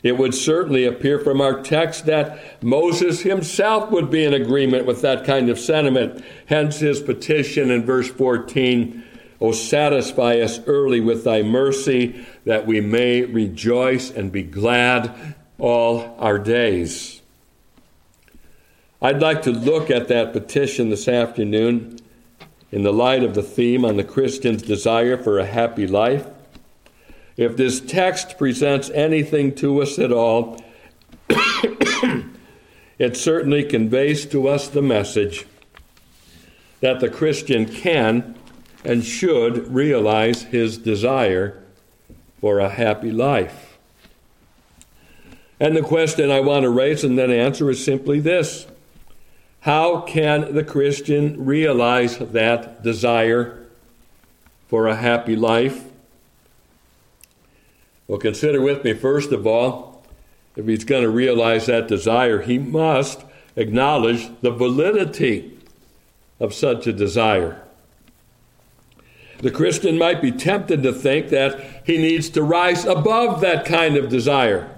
It 0.02 0.16
would 0.16 0.34
certainly 0.34 0.84
appear 0.84 1.18
from 1.18 1.40
our 1.40 1.60
text 1.62 2.06
that 2.06 2.62
Moses 2.62 3.22
himself 3.22 3.90
would 3.90 4.10
be 4.10 4.24
in 4.24 4.32
agreement 4.32 4.86
with 4.86 5.02
that 5.02 5.24
kind 5.24 5.48
of 5.50 5.58
sentiment. 5.58 6.24
Hence 6.46 6.78
his 6.78 7.00
petition 7.00 7.70
in 7.70 7.84
verse 7.84 8.08
14 8.08 9.04
O 9.40 9.52
satisfy 9.52 10.40
us 10.40 10.60
early 10.66 11.00
with 11.00 11.22
thy 11.22 11.42
mercy, 11.42 12.26
that 12.44 12.66
we 12.66 12.80
may 12.80 13.22
rejoice 13.22 14.10
and 14.10 14.32
be 14.32 14.42
glad 14.42 15.36
all 15.58 16.16
our 16.18 16.38
days. 16.40 17.22
I'd 19.00 19.20
like 19.20 19.42
to 19.42 19.52
look 19.52 19.90
at 19.92 20.08
that 20.08 20.32
petition 20.32 20.90
this 20.90 21.06
afternoon 21.06 22.00
in 22.72 22.82
the 22.82 22.92
light 22.92 23.22
of 23.22 23.34
the 23.34 23.44
theme 23.44 23.84
on 23.84 23.96
the 23.96 24.02
Christian's 24.02 24.62
desire 24.62 25.16
for 25.16 25.38
a 25.38 25.46
happy 25.46 25.86
life. 25.86 26.26
If 27.36 27.56
this 27.56 27.80
text 27.80 28.36
presents 28.38 28.90
anything 28.90 29.54
to 29.56 29.80
us 29.80 30.00
at 30.00 30.10
all, 30.10 30.60
it 32.98 33.16
certainly 33.16 33.62
conveys 33.62 34.26
to 34.26 34.48
us 34.48 34.66
the 34.66 34.82
message 34.82 35.46
that 36.80 36.98
the 36.98 37.08
Christian 37.08 37.66
can 37.66 38.34
and 38.84 39.04
should 39.04 39.72
realize 39.72 40.42
his 40.42 40.76
desire 40.76 41.62
for 42.40 42.58
a 42.58 42.68
happy 42.68 43.12
life. 43.12 43.78
And 45.60 45.76
the 45.76 45.82
question 45.82 46.32
I 46.32 46.40
want 46.40 46.64
to 46.64 46.70
raise 46.70 47.04
and 47.04 47.16
then 47.16 47.30
answer 47.30 47.70
is 47.70 47.84
simply 47.84 48.18
this 48.18 48.66
How 49.60 50.02
can 50.02 50.54
the 50.54 50.64
Christian 50.64 51.44
realize 51.44 52.18
that 52.18 52.82
desire 52.82 53.66
for 54.68 54.86
a 54.86 54.96
happy 54.96 55.34
life? 55.34 55.84
Well, 58.06 58.18
consider 58.18 58.60
with 58.60 58.84
me, 58.84 58.94
first 58.94 59.32
of 59.32 59.46
all, 59.46 60.02
if 60.56 60.66
he's 60.66 60.84
going 60.84 61.02
to 61.02 61.10
realize 61.10 61.66
that 61.66 61.88
desire, 61.88 62.42
he 62.42 62.58
must 62.58 63.24
acknowledge 63.56 64.28
the 64.40 64.50
validity 64.50 65.58
of 66.40 66.54
such 66.54 66.86
a 66.86 66.92
desire. 66.92 67.62
The 69.38 69.50
Christian 69.50 69.98
might 69.98 70.20
be 70.20 70.32
tempted 70.32 70.82
to 70.82 70.92
think 70.92 71.28
that 71.28 71.82
he 71.84 71.96
needs 71.98 72.28
to 72.30 72.42
rise 72.42 72.84
above 72.84 73.40
that 73.40 73.64
kind 73.64 73.96
of 73.96 74.08
desire. 74.08 74.74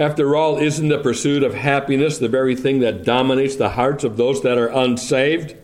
After 0.00 0.34
all, 0.34 0.56
isn't 0.56 0.88
the 0.88 0.96
pursuit 0.96 1.42
of 1.42 1.52
happiness 1.52 2.16
the 2.16 2.26
very 2.26 2.56
thing 2.56 2.78
that 2.78 3.04
dominates 3.04 3.56
the 3.56 3.68
hearts 3.68 4.02
of 4.02 4.16
those 4.16 4.40
that 4.40 4.56
are 4.56 4.68
unsaved? 4.68 5.54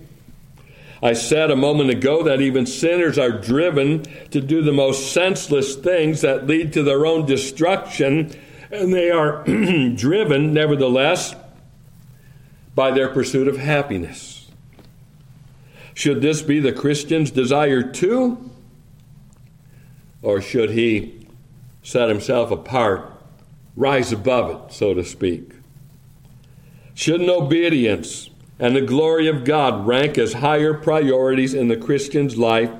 I 1.03 1.15
said 1.15 1.51
a 1.51 1.57
moment 1.57 1.89
ago 1.89 2.23
that 2.25 2.43
even 2.43 2.67
sinners 2.67 3.17
are 3.17 3.31
driven 3.31 4.03
to 4.33 4.43
do 4.43 4.61
the 4.61 4.75
most 4.75 5.11
senseless 5.11 5.75
things 5.75 6.21
that 6.21 6.47
lead 6.47 6.75
to 6.75 6.83
their 6.83 7.07
own 7.07 7.25
destruction, 7.25 8.31
and 8.71 8.93
they 8.93 9.11
are 9.11 9.43
driven, 9.95 10.53
nevertheless, 10.53 11.35
by 12.75 12.91
their 12.91 13.09
pursuit 13.09 13.49
of 13.49 13.57
happiness. 13.57 14.51
Should 15.95 16.21
this 16.21 16.43
be 16.43 16.61
the 16.61 16.75
Christian's 16.75 17.31
desire 17.31 17.83
too? 17.83 18.51
Or 20.21 20.43
should 20.43 20.73
he 20.73 21.27
set 21.83 22.11
himself 22.11 22.51
apart, 22.51 23.16
rise 23.77 24.13
above 24.13 24.51
it, 24.51 24.73
so 24.73 24.95
to 24.95 25.05
speak? 25.05 25.53
Shouldn't 26.95 27.29
obedience 27.29 28.31
and 28.59 28.75
the 28.75 28.81
glory 28.81 29.29
of 29.29 29.45
God 29.45 29.87
rank 29.87 30.17
as 30.17 30.35
higher 30.35 30.73
priorities 30.75 31.55
in 31.55 31.69
the 31.69 31.77
Christian's 31.77 32.39
life? 32.39 32.71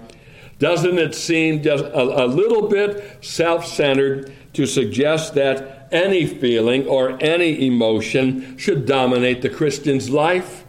Doesn't 0.59 0.99
it 0.99 1.15
seem 1.15 1.63
just 1.63 1.85
a, 1.85 2.25
a 2.25 2.27
little 2.27 2.69
bit 2.69 3.23
self 3.23 3.67
centered 3.67 4.33
to 4.55 4.67
suggest 4.67 5.35
that 5.35 5.89
any 5.93 6.27
feeling 6.27 6.87
or 6.87 7.23
any 7.23 7.67
emotion 7.67 8.57
should 8.57 8.87
dominate 8.87 9.43
the 9.43 9.51
Christian's 9.51 10.09
life? 10.09 10.65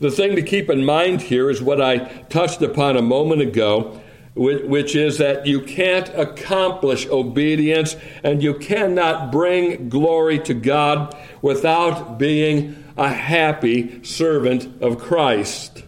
The 0.00 0.10
thing 0.10 0.34
to 0.34 0.42
keep 0.42 0.68
in 0.68 0.84
mind 0.84 1.22
here 1.22 1.48
is 1.48 1.62
what 1.62 1.80
I 1.80 1.98
touched 2.24 2.60
upon 2.60 2.96
a 2.96 3.02
moment 3.02 3.40
ago, 3.40 4.01
which 4.34 4.96
is 4.96 5.18
that 5.18 5.46
you 5.46 5.60
can't 5.60 6.08
accomplish 6.10 7.06
obedience 7.08 7.96
and 8.24 8.42
you 8.42 8.54
cannot 8.54 9.30
bring 9.30 9.90
glory 9.90 10.38
to 10.38 10.54
God 10.54 11.14
without 11.42 12.18
being 12.18 12.82
a 12.96 13.08
happy 13.08 14.02
servant 14.02 14.82
of 14.82 14.98
Christ. 14.98 15.84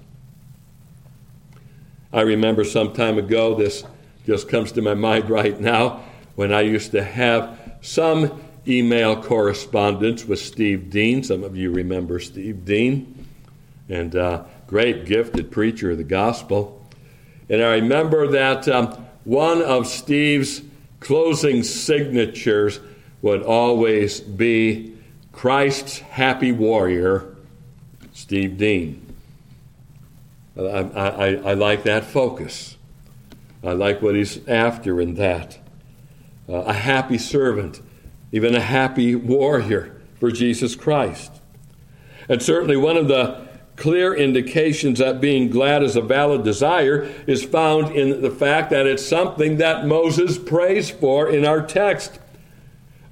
I 2.13 2.21
remember 2.21 2.65
some 2.65 2.93
time 2.93 3.19
ago, 3.19 3.55
this 3.55 3.83
just 4.27 4.49
comes 4.49 4.73
to 4.73 4.83
my 4.83 4.95
mind 4.95 5.31
right 5.31 5.59
now, 5.59 6.05
when 6.35 6.53
I 6.53 6.61
used 6.63 6.93
to 6.93 7.03
have 7.03 7.59
some 7.81 8.43
email 8.67 9.23
correspondence 9.23 10.25
with 10.25 10.39
Steve 10.39 10.91
Dean. 10.91 11.23
Some 11.23 11.45
of 11.45 11.57
you 11.57 11.71
remember 11.71 12.21
Steve 12.21 12.65
Dean 12.65 13.27
and 13.89 14.17
uh, 14.17 14.45
great 14.67 15.05
gifted 15.05 15.51
preacher 15.51 15.91
of 15.91 15.99
the 15.99 16.05
gospel. 16.05 16.74
And 17.49 17.63
I 17.63 17.75
remember 17.75 18.29
that 18.29 18.69
um, 18.69 19.07
one 19.25 19.63
of 19.63 19.87
Steve's 19.87 20.63
closing 21.01 21.63
signatures 21.63 22.81
would 23.23 23.43
always 23.43 24.21
be 24.21 24.97
Christ's 25.33 25.99
happy 25.99 26.53
warrior, 26.53 27.37
Steve 28.13 28.57
Dean. 28.57 29.15
I, 30.57 30.61
I, 30.63 31.27
I 31.35 31.55
like 31.55 31.83
that 31.85 32.05
focus. 32.05 32.77
I 33.63 33.73
like 33.73 34.03
what 34.03 34.15
he's 34.15 34.47
after 34.47 35.01
in 35.01 35.15
that. 35.15 35.59
Uh, 36.49 36.57
a 36.59 36.73
happy 36.73 37.19
servant, 37.19 37.81
even 38.31 38.55
a 38.55 38.61
happy 38.61 39.15
warrior 39.15 40.01
for 40.21 40.31
Jesus 40.31 40.77
Christ. 40.77 41.33
And 42.29 42.43
certainly 42.43 42.77
one 42.77 42.97
of 42.97 43.09
the 43.09 43.44
clear 43.77 44.15
indications 44.15 44.99
that 44.99 45.21
being 45.21 45.51
glad 45.51 45.83
is 45.83 45.97
a 45.97 46.01
valid 46.01 46.45
desire 46.45 47.11
is 47.27 47.45
found 47.45 47.95
in 47.95 48.23
the 48.23 48.31
fact 48.31 48.71
that 48.71 48.87
it's 48.87 49.05
something 49.05 49.57
that 49.57 49.87
Moses 49.87 50.39
prays 50.39 50.91
for 50.91 51.29
in 51.29 51.45
our 51.45 51.61
text. 51.61 52.19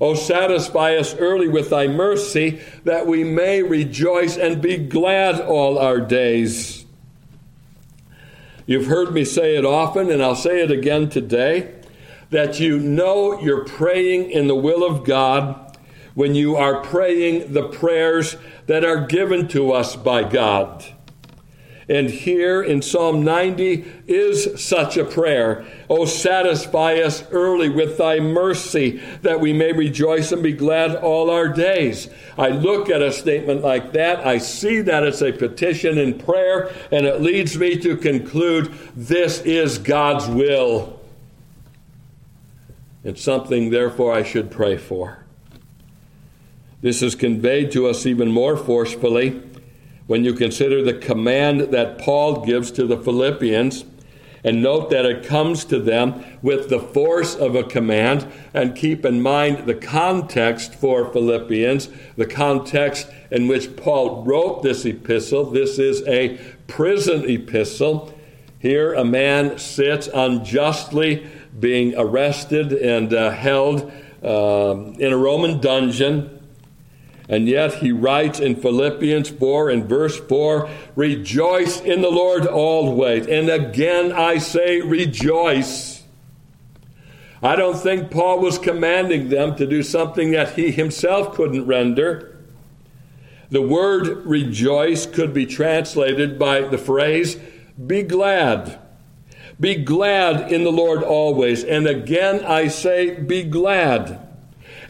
Oh, 0.00 0.14
satisfy 0.14 0.96
us 0.96 1.14
early 1.14 1.48
with 1.48 1.70
thy 1.70 1.86
mercy, 1.86 2.60
that 2.84 3.06
we 3.06 3.22
may 3.22 3.62
rejoice 3.62 4.36
and 4.36 4.60
be 4.60 4.76
glad 4.76 5.40
all 5.40 5.78
our 5.78 6.00
days. 6.00 6.84
You've 8.66 8.86
heard 8.86 9.12
me 9.12 9.24
say 9.24 9.56
it 9.56 9.64
often, 9.64 10.10
and 10.10 10.22
I'll 10.22 10.34
say 10.34 10.60
it 10.62 10.70
again 10.70 11.08
today 11.08 11.74
that 12.30 12.58
you 12.58 12.78
know 12.78 13.40
you're 13.40 13.64
praying 13.64 14.30
in 14.30 14.46
the 14.46 14.56
will 14.56 14.84
of 14.84 15.04
God 15.04 15.61
when 16.14 16.34
you 16.34 16.56
are 16.56 16.82
praying 16.82 17.52
the 17.52 17.68
prayers 17.68 18.36
that 18.66 18.84
are 18.84 19.06
given 19.06 19.48
to 19.48 19.72
us 19.72 19.96
by 19.96 20.22
God. 20.22 20.84
And 21.88 22.08
here 22.08 22.62
in 22.62 22.80
Psalm 22.80 23.24
90 23.24 23.84
is 24.06 24.62
such 24.62 24.96
a 24.96 25.04
prayer. 25.04 25.66
Oh, 25.90 26.04
satisfy 26.04 26.94
us 26.94 27.24
early 27.30 27.68
with 27.68 27.98
thy 27.98 28.20
mercy, 28.20 29.02
that 29.22 29.40
we 29.40 29.52
may 29.52 29.72
rejoice 29.72 30.30
and 30.32 30.42
be 30.42 30.52
glad 30.52 30.94
all 30.94 31.28
our 31.28 31.48
days. 31.48 32.08
I 32.38 32.48
look 32.48 32.88
at 32.88 33.02
a 33.02 33.12
statement 33.12 33.62
like 33.62 33.92
that, 33.92 34.24
I 34.24 34.38
see 34.38 34.80
that 34.82 35.02
it's 35.02 35.22
a 35.22 35.32
petition 35.32 35.98
in 35.98 36.18
prayer, 36.18 36.72
and 36.92 37.04
it 37.04 37.20
leads 37.20 37.58
me 37.58 37.76
to 37.80 37.96
conclude 37.96 38.72
this 38.94 39.40
is 39.42 39.78
God's 39.78 40.28
will. 40.28 41.00
It's 43.02 43.22
something, 43.22 43.70
therefore, 43.70 44.14
I 44.14 44.22
should 44.22 44.50
pray 44.50 44.76
for. 44.76 45.21
This 46.82 47.00
is 47.00 47.14
conveyed 47.14 47.70
to 47.72 47.86
us 47.86 48.06
even 48.06 48.32
more 48.32 48.56
forcefully 48.56 49.40
when 50.08 50.24
you 50.24 50.34
consider 50.34 50.82
the 50.82 50.92
command 50.92 51.60
that 51.72 51.98
Paul 51.98 52.44
gives 52.44 52.72
to 52.72 52.86
the 52.86 52.98
Philippians. 52.98 53.84
And 54.44 54.60
note 54.60 54.90
that 54.90 55.06
it 55.06 55.24
comes 55.24 55.64
to 55.66 55.78
them 55.78 56.24
with 56.42 56.68
the 56.68 56.80
force 56.80 57.36
of 57.36 57.54
a 57.54 57.62
command. 57.62 58.26
And 58.52 58.74
keep 58.74 59.04
in 59.04 59.22
mind 59.22 59.68
the 59.68 59.76
context 59.76 60.74
for 60.74 61.12
Philippians, 61.12 61.88
the 62.16 62.26
context 62.26 63.08
in 63.30 63.46
which 63.46 63.76
Paul 63.76 64.24
wrote 64.24 64.64
this 64.64 64.84
epistle. 64.84 65.44
This 65.44 65.78
is 65.78 66.02
a 66.08 66.38
prison 66.66 67.30
epistle. 67.30 68.12
Here, 68.58 68.92
a 68.94 69.04
man 69.04 69.58
sits 69.58 70.08
unjustly 70.12 71.24
being 71.60 71.94
arrested 71.96 72.72
and 72.72 73.14
uh, 73.14 73.30
held 73.30 73.92
uh, 74.24 74.74
in 74.98 75.12
a 75.12 75.16
Roman 75.16 75.60
dungeon. 75.60 76.41
And 77.28 77.48
yet 77.48 77.74
he 77.74 77.92
writes 77.92 78.40
in 78.40 78.56
Philippians 78.56 79.30
4 79.30 79.70
and 79.70 79.88
verse 79.88 80.18
4 80.18 80.68
Rejoice 80.96 81.80
in 81.80 82.02
the 82.02 82.10
Lord 82.10 82.46
always. 82.46 83.26
And 83.26 83.48
again 83.48 84.12
I 84.12 84.38
say, 84.38 84.80
rejoice. 84.80 86.02
I 87.42 87.56
don't 87.56 87.76
think 87.76 88.10
Paul 88.10 88.40
was 88.40 88.58
commanding 88.58 89.28
them 89.28 89.56
to 89.56 89.66
do 89.66 89.82
something 89.82 90.30
that 90.32 90.54
he 90.54 90.70
himself 90.70 91.34
couldn't 91.34 91.66
render. 91.66 92.38
The 93.50 93.62
word 93.62 94.24
rejoice 94.24 95.06
could 95.06 95.34
be 95.34 95.44
translated 95.44 96.38
by 96.38 96.62
the 96.62 96.78
phrase, 96.78 97.38
be 97.84 98.02
glad. 98.02 98.78
Be 99.60 99.74
glad 99.74 100.50
in 100.50 100.64
the 100.64 100.72
Lord 100.72 101.02
always. 101.02 101.62
And 101.62 101.86
again 101.86 102.44
I 102.44 102.68
say, 102.68 103.20
be 103.20 103.42
glad. 103.42 104.31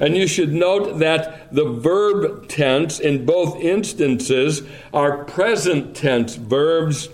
And 0.03 0.17
you 0.17 0.27
should 0.27 0.53
note 0.53 0.99
that 0.99 1.55
the 1.55 1.65
verb 1.65 2.49
tense 2.49 2.99
in 2.99 3.25
both 3.25 3.61
instances 3.61 4.63
are 4.93 5.25
present 5.25 5.95
tense 5.95 6.35
verbs 6.35 7.09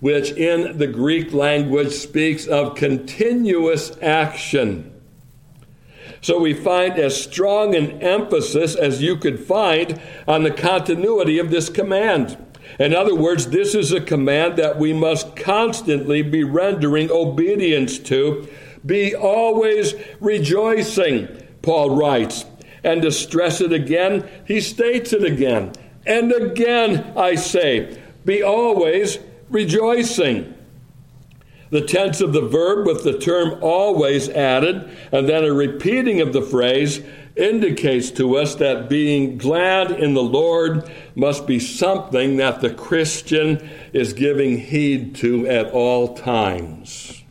which 0.00 0.32
in 0.32 0.76
the 0.76 0.86
Greek 0.88 1.32
language 1.32 1.92
speaks 1.92 2.46
of 2.46 2.74
continuous 2.74 3.96
action. 4.02 4.92
So 6.20 6.40
we 6.40 6.54
find 6.54 6.98
as 6.98 7.22
strong 7.22 7.74
an 7.76 8.02
emphasis 8.02 8.74
as 8.74 9.00
you 9.00 9.16
could 9.16 9.38
find 9.38 10.00
on 10.26 10.42
the 10.42 10.50
continuity 10.50 11.38
of 11.38 11.50
this 11.50 11.68
command. 11.68 12.36
In 12.80 12.94
other 12.94 13.14
words, 13.14 13.46
this 13.46 13.74
is 13.74 13.92
a 13.92 14.00
command 14.00 14.56
that 14.56 14.76
we 14.76 14.92
must 14.92 15.36
constantly 15.36 16.20
be 16.22 16.42
rendering 16.42 17.10
obedience 17.10 17.98
to. 18.00 18.48
Be 18.84 19.14
always 19.14 19.94
rejoicing, 20.20 21.28
Paul 21.64 21.96
writes. 21.96 22.44
And 22.84 23.02
to 23.02 23.10
stress 23.10 23.60
it 23.60 23.72
again, 23.72 24.28
he 24.46 24.60
states 24.60 25.12
it 25.12 25.24
again. 25.24 25.72
And 26.06 26.32
again, 26.32 27.12
I 27.16 27.34
say, 27.34 27.98
be 28.24 28.42
always 28.42 29.18
rejoicing. 29.48 30.54
The 31.70 31.80
tense 31.80 32.20
of 32.20 32.32
the 32.32 32.46
verb 32.46 32.86
with 32.86 33.04
the 33.04 33.18
term 33.18 33.58
always 33.62 34.28
added, 34.28 34.96
and 35.10 35.28
then 35.28 35.44
a 35.44 35.52
repeating 35.52 36.20
of 36.20 36.32
the 36.32 36.42
phrase, 36.42 37.02
indicates 37.36 38.10
to 38.12 38.36
us 38.36 38.54
that 38.56 38.88
being 38.88 39.38
glad 39.38 39.90
in 39.90 40.14
the 40.14 40.22
Lord 40.22 40.88
must 41.16 41.46
be 41.46 41.58
something 41.58 42.36
that 42.36 42.60
the 42.60 42.72
Christian 42.72 43.68
is 43.92 44.12
giving 44.12 44.58
heed 44.58 45.16
to 45.16 45.48
at 45.48 45.70
all 45.70 46.14
times. 46.14 47.24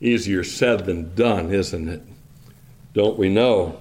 Easier 0.00 0.44
said 0.44 0.84
than 0.84 1.14
done, 1.14 1.52
isn't 1.52 1.88
it? 1.88 2.02
Don't 2.94 3.18
we 3.18 3.28
know? 3.28 3.78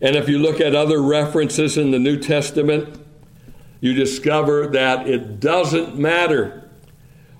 And 0.00 0.14
if 0.14 0.28
you 0.28 0.38
look 0.38 0.60
at 0.60 0.74
other 0.74 1.00
references 1.00 1.76
in 1.76 1.90
the 1.90 1.98
New 1.98 2.18
Testament, 2.18 3.04
you 3.80 3.94
discover 3.94 4.68
that 4.68 5.08
it 5.08 5.40
doesn't 5.40 5.98
matter 5.98 6.68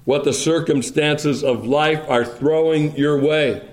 what 0.05 0.25
the 0.25 0.33
circumstances 0.33 1.45
of 1.45 1.67
life 1.67 2.03
are 2.09 2.25
throwing 2.25 2.97
your 2.97 3.19
way. 3.19 3.69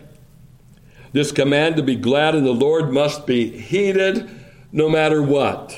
This 1.14 1.32
command 1.32 1.78
to 1.78 1.84
be 1.84 1.96
glad 1.96 2.36
in 2.36 2.44
the 2.44 2.54
Lord 2.54 2.92
must 2.92 3.26
be 3.26 3.58
heeded 3.58 4.30
no 4.72 4.90
matter 4.90 5.22
what. 5.22 5.78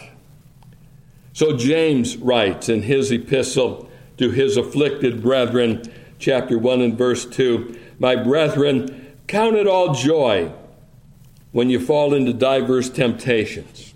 So 1.34 1.56
James 1.56 2.18
writes 2.18 2.68
in 2.68 2.82
his 2.82 3.12
epistle 3.12 3.88
to 4.18 4.32
his 4.32 4.58
afflicted 4.58 5.22
brethren, 5.22 5.84
chapter 6.18 6.58
1 6.58 6.82
and 6.82 6.98
verse 6.98 7.24
2 7.26 7.80
My 8.00 8.16
brethren, 8.16 9.07
count 9.28 9.56
it 9.56 9.68
all 9.68 9.94
joy 9.94 10.52
when 11.52 11.70
you 11.70 11.80
fall 11.80 12.14
into 12.14 12.34
diverse 12.34 12.90
temptations. 12.90 13.94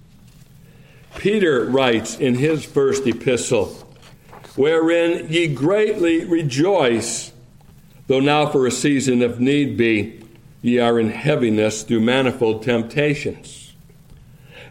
Peter 1.17 1.65
writes 1.65 2.17
in 2.17 2.35
his 2.35 2.65
first 2.65 3.05
epistle, 3.05 3.67
wherein 4.55 5.31
ye 5.31 5.47
greatly 5.47 6.25
rejoice, 6.25 7.31
though 8.07 8.19
now 8.19 8.45
for 8.45 8.65
a 8.65 8.71
season, 8.71 9.21
if 9.21 9.39
need 9.39 9.77
be, 9.77 10.21
ye 10.61 10.79
are 10.79 10.99
in 10.99 11.09
heaviness 11.09 11.83
through 11.83 12.01
manifold 12.01 12.63
temptations. 12.63 13.73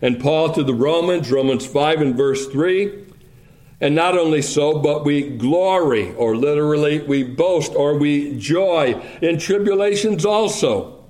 And 0.03 0.20
Paul 0.20 0.53
to 0.53 0.62
the 0.62 0.75
Romans, 0.75 1.31
Romans 1.31 1.66
5 1.66 2.01
and 2.01 2.16
verse 2.16 2.46
3, 2.46 3.07
and 3.81 3.95
not 3.95 4.16
only 4.16 4.43
so, 4.43 4.79
but 4.79 5.05
we 5.05 5.23
glory, 5.23 6.12
or 6.14 6.37
literally 6.37 7.01
we 7.01 7.23
boast, 7.23 7.75
or 7.75 7.97
we 7.97 8.37
joy 8.38 9.01
in 9.23 9.38
tribulations 9.38 10.25
also, 10.25 11.03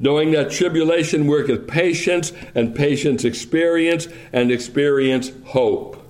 knowing 0.00 0.32
that 0.32 0.50
tribulation 0.50 1.26
worketh 1.26 1.66
patience, 1.68 2.32
and 2.54 2.74
patience 2.74 3.24
experience, 3.24 4.08
and 4.32 4.50
experience 4.50 5.30
hope. 5.46 6.04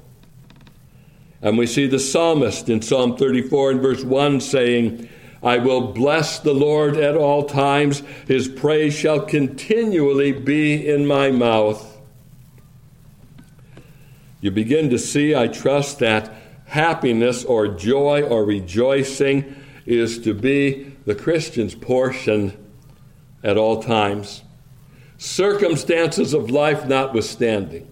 And 1.41 1.57
we 1.57 1.67
see 1.67 1.87
the 1.87 2.01
psalmist 2.01 2.69
in 2.69 2.83
Psalm 2.83 3.17
34 3.17 3.73
and 3.73 3.81
verse 3.81 4.03
1 4.03 4.41
saying, 4.41 5.09
I 5.43 5.59
will 5.59 5.93
bless 5.93 6.41
the 6.41 6.53
Lord 6.53 6.97
at 6.97 7.17
all 7.17 7.45
times. 7.45 8.03
His 8.27 8.49
praise 8.49 8.95
shall 8.95 9.21
continually 9.21 10.33
be 10.33 10.89
in 10.89 11.07
my 11.07 11.31
mouth. 11.31 11.88
You 14.41 14.51
begin 14.51 14.91
to 14.91 14.99
see, 14.99 15.35
I 15.35 15.49
trust, 15.49 15.99
that 15.99 16.33
happiness 16.67 17.45
or 17.45 17.69
joy 17.69 18.23
or 18.23 18.45
rejoicing 18.45 19.57
is 19.87 20.19
to 20.21 20.35
be 20.35 20.93
the 21.07 21.15
Christian's 21.15 21.75
portion 21.75 22.53
at 23.43 23.57
all 23.57 23.83
times, 23.83 24.43
circumstances 25.17 26.35
of 26.35 26.51
life 26.51 26.87
notwithstanding. 26.87 27.91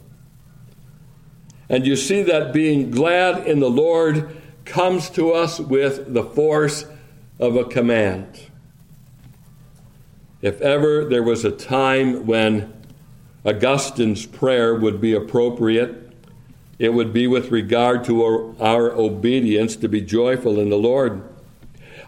And 1.68 1.86
you 1.86 1.96
see 1.96 2.22
that 2.22 2.52
being 2.52 2.90
glad 2.90 3.46
in 3.46 3.58
the 3.58 3.70
Lord 3.70 4.40
comes 4.64 5.10
to 5.10 5.32
us 5.32 5.58
with 5.58 6.12
the 6.12 6.22
force 6.22 6.84
of 7.40 7.56
a 7.56 7.64
command. 7.64 8.40
If 10.42 10.60
ever 10.60 11.04
there 11.04 11.22
was 11.22 11.44
a 11.44 11.50
time 11.50 12.26
when 12.26 12.72
Augustine's 13.44 14.26
prayer 14.26 14.74
would 14.74 15.00
be 15.00 15.12
appropriate, 15.12 16.05
it 16.78 16.92
would 16.92 17.12
be 17.12 17.26
with 17.26 17.50
regard 17.50 18.04
to 18.04 18.22
our, 18.22 18.62
our, 18.62 18.92
obedience 18.92 19.76
to 19.76 19.88
be 19.88 20.00
joyful 20.00 20.60
in 20.60 20.68
the 20.68 20.76
Lord. 20.76 21.22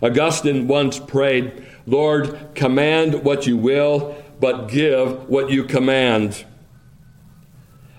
Augustine 0.02 0.68
once 0.68 0.98
prayed, 0.98 1.66
Lord, 1.87 2.54
command 2.54 3.24
what 3.24 3.46
you 3.46 3.57
will, 3.57 4.22
but 4.40 4.68
give 4.68 5.28
what 5.28 5.50
you 5.50 5.64
command. 5.64 6.44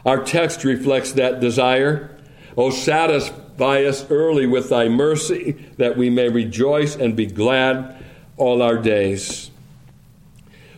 Our 0.05 0.23
text 0.23 0.63
reflects 0.63 1.11
that 1.13 1.39
desire. 1.39 2.15
Oh, 2.55 2.69
satisfy 2.69 3.83
us 3.83 4.09
early 4.09 4.45
with 4.45 4.69
thy 4.69 4.87
mercy, 4.87 5.53
that 5.77 5.97
we 5.97 6.09
may 6.09 6.29
rejoice 6.29 6.95
and 6.95 7.15
be 7.15 7.25
glad 7.25 8.03
all 8.37 8.61
our 8.61 8.77
days. 8.77 9.51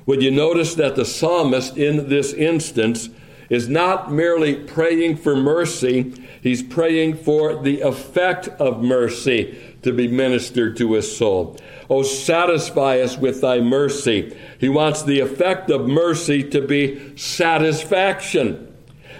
Would 0.05 0.23
you 0.23 0.31
notice 0.31 0.73
that 0.75 0.95
the 0.95 1.05
psalmist 1.05 1.77
in 1.77 2.09
this 2.09 2.33
instance 2.33 3.09
is 3.51 3.67
not 3.67 4.09
merely 4.09 4.55
praying 4.55 5.17
for 5.17 5.35
mercy, 5.35 6.13
he's 6.41 6.63
praying 6.63 7.13
for 7.13 7.61
the 7.61 7.81
effect 7.81 8.47
of 8.47 8.81
mercy 8.81 9.75
to 9.81 9.91
be 9.91 10.07
ministered 10.07 10.77
to 10.77 10.93
his 10.93 11.17
soul. 11.17 11.57
Oh, 11.89 12.01
satisfy 12.01 13.01
us 13.01 13.17
with 13.17 13.41
thy 13.41 13.59
mercy. 13.59 14.37
He 14.57 14.69
wants 14.69 15.03
the 15.03 15.19
effect 15.19 15.69
of 15.69 15.85
mercy 15.85 16.49
to 16.49 16.65
be 16.65 17.17
satisfaction 17.17 18.69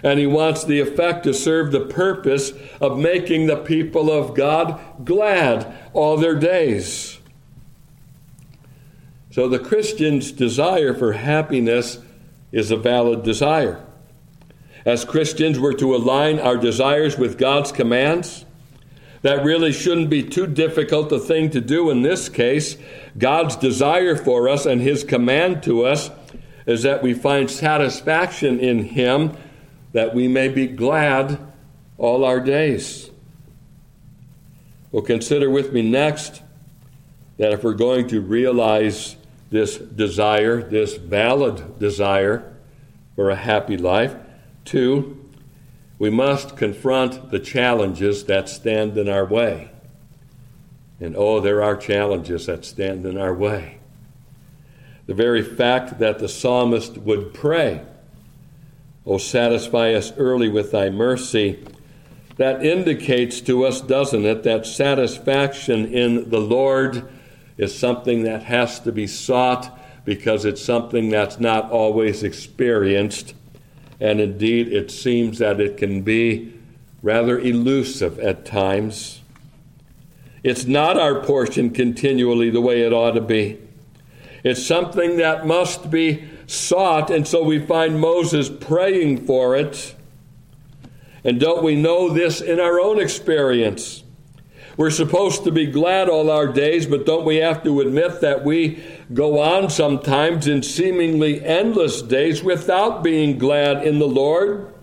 and 0.04 0.18
he 0.18 0.26
wants 0.26 0.64
the 0.64 0.80
effect 0.80 1.26
to 1.26 1.34
serve 1.34 1.72
the 1.72 1.86
purpose 1.86 2.54
of 2.80 2.98
making 2.98 3.46
the 3.46 3.58
people 3.58 4.10
of 4.10 4.34
God 4.34 4.80
glad 5.04 5.78
all 5.94 6.18
their 6.18 6.34
days. 6.34 7.20
So 9.30 9.48
the 9.48 9.60
Christian's 9.60 10.32
desire 10.32 10.94
for 10.94 11.14
happiness 11.14 12.00
is 12.52 12.72
a 12.72 12.78
valid 12.78 13.24
desire. 13.24 13.86
As 14.86 15.06
Christians, 15.06 15.60
we're 15.60 15.74
to 15.74 15.96
align 15.96 16.40
our 16.40 16.58
desires 16.58 17.18
with 17.18 17.38
God's 17.38 17.72
commands. 17.72 18.46
That 19.22 19.44
really 19.46 19.72
shouldn't 19.72 20.10
be 20.10 20.24
too 20.24 20.48
difficult 20.48 21.12
a 21.12 21.20
thing 21.20 21.52
to 21.52 21.62
do 21.62 21.92
in 21.92 22.02
this 22.02 22.30
case. 22.30 22.78
God's 23.18 23.56
desire 23.56 24.16
for 24.16 24.50
us 24.50 24.66
and 24.66 24.82
His 24.82 25.04
command 25.04 25.62
to 25.64 25.86
us 25.86 26.10
is 26.66 26.84
that 26.84 27.04
we 27.04 27.14
find 27.14 27.50
satisfaction 27.50 28.60
in 28.60 28.84
Him 28.84 29.38
that 29.94 30.16
we 30.16 30.28
may 30.28 30.48
be 30.48 30.68
glad 30.68 31.40
all 31.98 32.24
our 32.24 32.40
days. 32.40 33.12
Well, 34.92 35.04
consider 35.04 35.50
with 35.50 35.72
me 35.72 35.84
next 35.84 36.42
that 37.38 37.52
if 37.52 37.64
we're 37.64 37.74
going 37.74 38.08
to 38.08 38.22
realize 38.22 39.16
this 39.52 39.78
desire, 39.78 40.64
this 40.64 40.96
valid 40.96 41.78
desire 41.78 42.52
for 43.16 43.30
a 43.30 43.36
happy 43.36 43.78
life, 43.78 44.16
two, 44.66 45.18
we 46.00 46.10
must 46.10 46.58
confront 46.58 47.32
the 47.32 47.40
challenges 47.40 48.26
that 48.26 48.50
stand 48.50 48.98
in 48.98 49.08
our 49.08 49.26
way. 49.26 49.72
And 51.00 51.16
oh, 51.16 51.40
there 51.40 51.62
are 51.64 51.76
challenges 51.76 52.46
that 52.46 52.66
stand 52.66 53.06
in 53.06 53.18
our 53.18 53.34
way. 53.34 53.80
The 55.08 55.14
very 55.14 55.42
fact 55.42 56.00
that 56.00 56.20
the 56.20 56.30
psalmist 56.30 56.98
would 56.98 57.34
pray 57.34 57.86
O 59.06 59.18
satisfy 59.18 59.94
us 59.94 60.14
early 60.18 60.50
with 60.50 60.72
thy 60.72 60.90
mercy. 60.90 61.64
That 62.38 62.66
indicates 62.66 63.42
to 63.42 63.66
us, 63.66 63.82
doesn't 63.82 64.26
it, 64.26 64.44
that 64.44 64.66
satisfaction 64.66 65.86
in 65.94 66.30
the 66.30 66.40
Lord 66.40 67.10
is 67.58 67.78
something 67.78 68.24
that 68.24 68.44
has 68.44 68.80
to 68.82 68.92
be 68.92 69.08
sought 69.08 69.78
because 70.06 70.46
it's 70.46 70.62
something 70.62 71.10
that's 71.10 71.40
not 71.40 71.70
always 71.72 72.24
experienced. 72.24 73.34
And 74.02 74.20
indeed, 74.20 74.74
it 74.74 74.90
seems 74.90 75.38
that 75.38 75.62
it 75.62 75.78
can 75.78 76.02
be 76.02 76.54
rather 77.04 77.40
elusive 77.40 78.20
at 78.20 78.46
times. 78.46 79.22
It's 80.44 80.66
not 80.66 80.98
our 80.98 81.22
portion 81.24 81.70
continually 81.70 82.50
the 82.50 82.62
way 82.62 82.82
it 82.82 82.92
ought 82.92 83.12
to 83.12 83.22
be. 83.22 83.60
It's 84.44 84.66
something 84.66 85.18
that 85.18 85.46
must 85.46 85.92
be 85.92 86.28
sought, 86.48 87.12
and 87.12 87.28
so 87.28 87.44
we 87.44 87.64
find 87.64 88.00
Moses 88.00 88.50
praying 88.50 89.28
for 89.28 89.56
it. 89.56 89.96
And 91.24 91.40
don't 91.40 91.64
we 91.64 91.76
know 91.76 92.10
this 92.10 92.42
in 92.42 92.60
our 92.60 92.80
own 92.80 93.00
experience? 93.00 94.04
We're 94.78 94.90
supposed 94.90 95.44
to 95.44 95.52
be 95.52 95.68
glad 95.68 96.10
all 96.10 96.32
our 96.32 96.48
days, 96.48 96.88
but 96.88 97.06
don't 97.06 97.24
we 97.24 97.36
have 97.36 97.64
to 97.66 97.82
admit 97.82 98.22
that 98.22 98.44
we 98.44 98.84
go 99.14 99.40
on 99.40 99.70
sometimes 99.70 100.48
in 100.48 100.64
seemingly 100.64 101.44
endless 101.44 102.02
days 102.02 102.44
without 102.44 103.04
being 103.04 103.38
glad 103.38 103.86
in 103.86 104.00
the 104.00 104.08
Lord? 104.08 104.74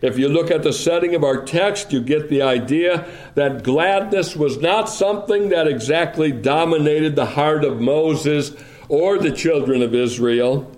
If 0.00 0.18
you 0.18 0.28
look 0.28 0.50
at 0.50 0.62
the 0.62 0.72
setting 0.72 1.14
of 1.14 1.24
our 1.24 1.42
text, 1.44 1.92
you 1.92 2.00
get 2.00 2.28
the 2.28 2.42
idea 2.42 3.08
that 3.34 3.64
gladness 3.64 4.36
was 4.36 4.58
not 4.58 4.88
something 4.88 5.48
that 5.48 5.66
exactly 5.66 6.30
dominated 6.30 7.16
the 7.16 7.26
heart 7.26 7.64
of 7.64 7.80
Moses 7.80 8.52
or 8.88 9.18
the 9.18 9.32
children 9.32 9.82
of 9.82 9.94
Israel. 9.94 10.70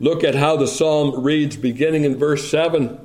Look 0.00 0.24
at 0.24 0.34
how 0.34 0.56
the 0.56 0.66
psalm 0.66 1.22
reads 1.22 1.56
beginning 1.56 2.04
in 2.04 2.18
verse 2.18 2.50
7 2.50 2.98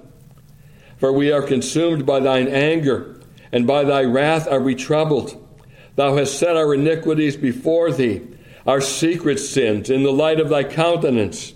For 0.98 1.12
we 1.12 1.32
are 1.32 1.42
consumed 1.42 2.06
by 2.06 2.20
thine 2.20 2.48
anger, 2.48 3.20
and 3.52 3.68
by 3.68 3.84
thy 3.84 4.04
wrath 4.04 4.48
are 4.48 4.62
we 4.62 4.76
troubled. 4.76 5.46
Thou 6.00 6.16
hast 6.16 6.40
set 6.40 6.56
our 6.56 6.74
iniquities 6.74 7.36
before 7.36 7.92
thee, 7.92 8.22
our 8.66 8.80
secret 8.80 9.38
sins 9.38 9.90
in 9.90 10.04
the 10.04 10.14
light 10.14 10.40
of 10.40 10.48
thy 10.48 10.64
countenance. 10.64 11.56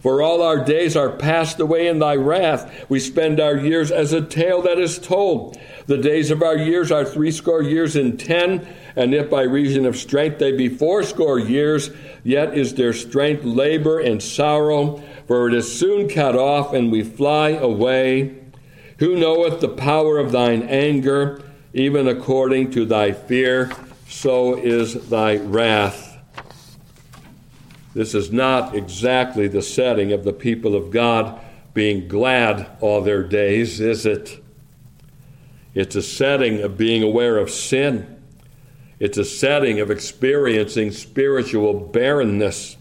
For 0.00 0.22
all 0.22 0.40
our 0.40 0.64
days 0.64 0.96
are 0.96 1.10
passed 1.10 1.60
away 1.60 1.88
in 1.88 1.98
thy 1.98 2.16
wrath. 2.16 2.86
We 2.88 2.98
spend 3.00 3.38
our 3.38 3.54
years 3.54 3.90
as 3.90 4.14
a 4.14 4.22
tale 4.22 4.62
that 4.62 4.78
is 4.78 4.98
told. 4.98 5.58
The 5.88 5.98
days 5.98 6.30
of 6.30 6.42
our 6.42 6.56
years 6.56 6.90
are 6.90 7.04
threescore 7.04 7.62
years 7.62 7.94
and 7.94 8.18
ten, 8.18 8.66
and 8.96 9.12
if 9.12 9.28
by 9.28 9.42
reason 9.42 9.84
of 9.84 9.98
strength 9.98 10.38
they 10.38 10.52
be 10.52 10.70
fourscore 10.70 11.38
years, 11.38 11.90
yet 12.24 12.56
is 12.56 12.72
their 12.72 12.94
strength 12.94 13.44
labor 13.44 14.00
and 14.00 14.22
sorrow, 14.22 15.02
for 15.26 15.48
it 15.48 15.54
is 15.54 15.78
soon 15.78 16.08
cut 16.08 16.34
off, 16.34 16.72
and 16.72 16.90
we 16.90 17.02
fly 17.02 17.50
away. 17.50 18.38
Who 19.00 19.16
knoweth 19.16 19.60
the 19.60 19.68
power 19.68 20.16
of 20.16 20.32
thine 20.32 20.62
anger, 20.62 21.42
even 21.74 22.08
according 22.08 22.70
to 22.72 22.84
thy 22.84 23.12
fear, 23.12 23.70
so 24.08 24.56
is 24.56 25.08
thy 25.08 25.36
wrath. 25.36 26.18
This 27.94 28.14
is 28.14 28.32
not 28.32 28.74
exactly 28.74 29.48
the 29.48 29.62
setting 29.62 30.12
of 30.12 30.24
the 30.24 30.32
people 30.32 30.74
of 30.74 30.90
God 30.90 31.40
being 31.74 32.08
glad 32.08 32.66
all 32.80 33.00
their 33.00 33.22
days, 33.22 33.80
is 33.80 34.06
it? 34.06 34.42
It's 35.74 35.96
a 35.96 36.02
setting 36.02 36.60
of 36.60 36.76
being 36.76 37.02
aware 37.02 37.38
of 37.38 37.50
sin 37.50 38.12
it's 39.02 39.18
a 39.18 39.24
setting 39.24 39.80
of 39.80 39.90
experiencing 39.90 40.92
spiritual 40.92 41.74
barrenness. 41.74 42.76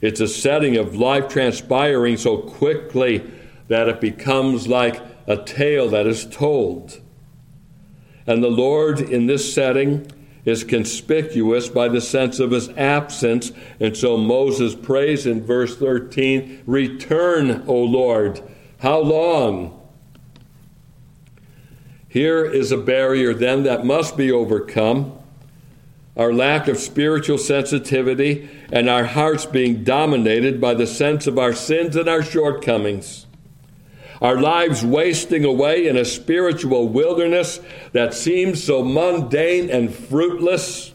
It's 0.00 0.20
a 0.20 0.28
setting 0.28 0.76
of 0.76 0.94
life 0.94 1.26
transpiring 1.26 2.16
so 2.16 2.36
quickly 2.38 3.28
that 3.66 3.88
it 3.88 4.00
becomes 4.00 4.68
like 4.68 5.02
a 5.26 5.36
tale 5.36 5.88
that 5.88 6.06
is 6.06 6.26
told. 6.26 7.00
And 8.26 8.42
the 8.42 8.50
Lord 8.50 9.00
in 9.00 9.26
this 9.26 9.52
setting 9.52 10.10
is 10.44 10.64
conspicuous 10.64 11.68
by 11.68 11.88
the 11.88 12.00
sense 12.00 12.40
of 12.40 12.50
his 12.50 12.68
absence. 12.70 13.52
And 13.78 13.96
so 13.96 14.16
Moses 14.16 14.74
prays 14.74 15.26
in 15.26 15.44
verse 15.44 15.76
13 15.76 16.62
Return, 16.66 17.64
O 17.66 17.76
Lord. 17.76 18.42
How 18.80 18.98
long? 18.98 19.80
Here 22.08 22.44
is 22.44 22.72
a 22.72 22.76
barrier 22.76 23.32
then 23.32 23.62
that 23.62 23.86
must 23.86 24.16
be 24.16 24.30
overcome 24.30 25.18
our 26.16 26.32
lack 26.32 26.68
of 26.68 26.76
spiritual 26.76 27.38
sensitivity, 27.38 28.48
and 28.70 28.88
our 28.88 29.04
hearts 29.04 29.46
being 29.46 29.82
dominated 29.82 30.60
by 30.60 30.74
the 30.74 30.86
sense 30.86 31.26
of 31.26 31.38
our 31.38 31.54
sins 31.54 31.96
and 31.96 32.08
our 32.08 32.22
shortcomings. 32.22 33.21
Our 34.22 34.40
lives 34.40 34.84
wasting 34.84 35.44
away 35.44 35.88
in 35.88 35.96
a 35.96 36.04
spiritual 36.04 36.88
wilderness 36.88 37.58
that 37.90 38.14
seems 38.14 38.62
so 38.62 38.84
mundane 38.84 39.68
and 39.68 39.92
fruitless. 39.92 40.94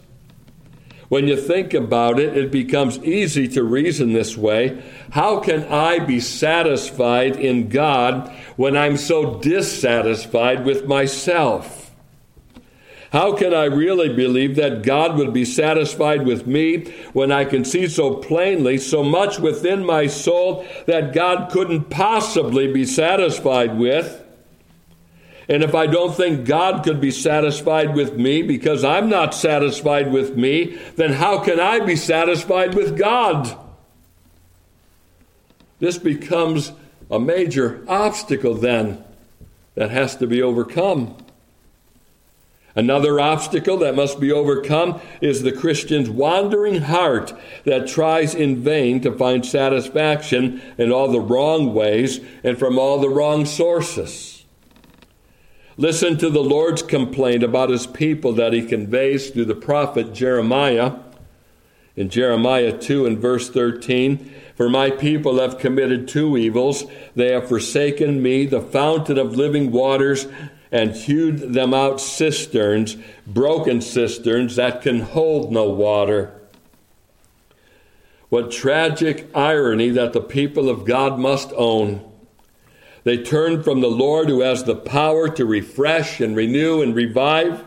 When 1.09 1.27
you 1.27 1.35
think 1.35 1.73
about 1.73 2.19
it, 2.19 2.37
it 2.37 2.51
becomes 2.51 2.97
easy 2.99 3.49
to 3.49 3.63
reason 3.63 4.13
this 4.13 4.37
way. 4.37 4.81
How 5.11 5.41
can 5.41 5.65
I 5.65 5.99
be 5.99 6.21
satisfied 6.21 7.35
in 7.35 7.67
God 7.67 8.33
when 8.55 8.77
I'm 8.77 8.95
so 8.95 9.39
dissatisfied 9.39 10.63
with 10.63 10.85
myself? 10.85 11.87
How 13.12 13.34
can 13.36 13.54
I 13.54 13.65
really 13.65 14.13
believe 14.13 14.56
that 14.58 14.84
God 14.84 15.17
would 15.17 15.34
be 15.34 15.46
satisfied 15.46 16.26
with 16.26 16.46
me 16.46 16.91
when 17.13 17.32
I 17.32 17.46
can 17.46 17.63
see 17.63 17.88
so 17.88 18.15
plainly 18.15 18.78
so 18.78 19.04
much 19.04 19.39
within 19.39 19.86
my 19.86 20.08
soul 20.08 20.65
that 20.88 21.13
God 21.13 21.50
couldn't 21.52 21.89
possibly 21.89 22.72
be 22.72 22.86
satisfied 22.86 23.78
with? 23.78 24.24
And 25.50 25.63
if 25.63 25.74
I 25.74 25.88
don't 25.88 26.13
think 26.13 26.46
God 26.46 26.84
could 26.84 27.00
be 27.00 27.12
satisfied 27.12 27.96
with 27.96 28.17
me 28.17 28.41
because 28.41 28.84
I'm 28.84 29.10
not 29.10 29.34
satisfied 29.34 30.12
with 30.12 30.36
me, 30.36 30.78
then 30.98 31.13
how 31.13 31.39
can 31.39 31.60
I 31.60 31.80
be 31.80 31.96
satisfied 31.96 32.76
with 32.76 32.98
God? 32.98 33.58
This 35.80 35.98
becomes 35.98 36.74
a 37.10 37.20
major 37.20 37.86
obstacle 37.88 38.56
then 38.56 39.04
that 39.76 39.91
has 39.91 40.17
to 40.17 40.28
be 40.28 40.41
overcome. 40.41 41.15
Another 42.77 43.19
obstacle 43.19 43.77
that 43.77 43.95
must 43.95 44.19
be 44.19 44.31
overcome 44.31 45.01
is 45.19 45.41
the 45.41 45.51
Christian's 45.51 46.11
wandering 46.11 46.83
heart 46.83 47.33
that 47.63 47.87
tries 47.87 48.35
in 48.35 48.63
vain 48.63 49.01
to 49.01 49.11
find 49.11 49.43
satisfaction 49.43 50.61
in 50.77 50.91
all 50.91 51.11
the 51.11 51.19
wrong 51.19 51.73
ways 51.73 52.19
and 52.43 52.59
from 52.59 52.77
all 52.77 52.99
the 52.99 53.09
wrong 53.09 53.45
sources. 53.45 54.45
Listen 55.75 56.19
to 56.19 56.29
the 56.29 56.43
Lord's 56.43 56.83
complaint 56.83 57.41
about 57.41 57.71
his 57.71 57.87
people 57.87 58.31
that 58.33 58.53
he 58.53 58.63
conveys 58.63 59.31
through 59.31 59.45
the 59.45 59.55
prophet 59.55 60.13
Jeremiah. 60.13 60.97
In 61.95 62.09
Jeremiah 62.09 62.77
2 62.77 63.07
and 63.07 63.17
verse 63.17 63.49
13, 63.49 64.31
for 64.57 64.69
my 64.69 64.89
people 64.89 65.39
have 65.39 65.59
committed 65.59 66.07
two 66.07 66.35
evils. 66.35 66.83
They 67.15 67.31
have 67.31 67.47
forsaken 67.47 68.23
me, 68.23 68.47
the 68.47 68.61
fountain 68.61 69.19
of 69.19 69.35
living 69.35 69.71
waters, 69.71 70.27
and 70.71 70.95
hewed 70.95 71.53
them 71.53 71.73
out 71.73 72.01
cisterns, 72.01 72.97
broken 73.25 73.82
cisterns 73.82 74.56
that 74.56 74.82
can 74.82 75.01
hold 75.01 75.51
no 75.51 75.69
water. 75.69 76.34
What 78.30 78.51
tragic 78.51 79.30
irony 79.34 79.89
that 79.91 80.13
the 80.13 80.21
people 80.21 80.69
of 80.69 80.86
God 80.86 81.17
must 81.17 81.53
own. 81.56 82.03
They 83.06 83.23
turn 83.23 83.63
from 83.63 83.80
the 83.80 83.89
Lord 83.89 84.27
who 84.27 84.41
has 84.41 84.65
the 84.65 84.75
power 84.75 85.30
to 85.30 85.45
refresh 85.45 86.19
and 86.19 86.36
renew 86.36 86.82
and 86.82 86.93
revive. 86.93 87.63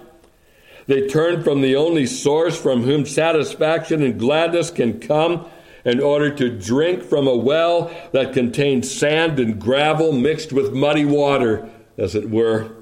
They 0.86 1.08
turn 1.08 1.42
from 1.42 1.62
the 1.62 1.76
only 1.76 2.04
source 2.04 2.60
from 2.60 2.82
whom 2.82 3.06
satisfaction 3.06 4.02
and 4.02 4.18
gladness 4.18 4.70
can 4.70 5.00
come 5.00 5.46
in 5.84 6.00
order 6.00 6.34
to 6.34 6.50
drink 6.50 7.02
from 7.02 7.26
a 7.26 7.34
well 7.34 7.90
that 8.12 8.34
contains 8.34 8.94
sand 8.94 9.40
and 9.40 9.58
gravel 9.58 10.12
mixed 10.12 10.52
with 10.52 10.74
muddy 10.74 11.06
water, 11.06 11.70
as 11.96 12.14
it 12.14 12.28
were. 12.28 12.79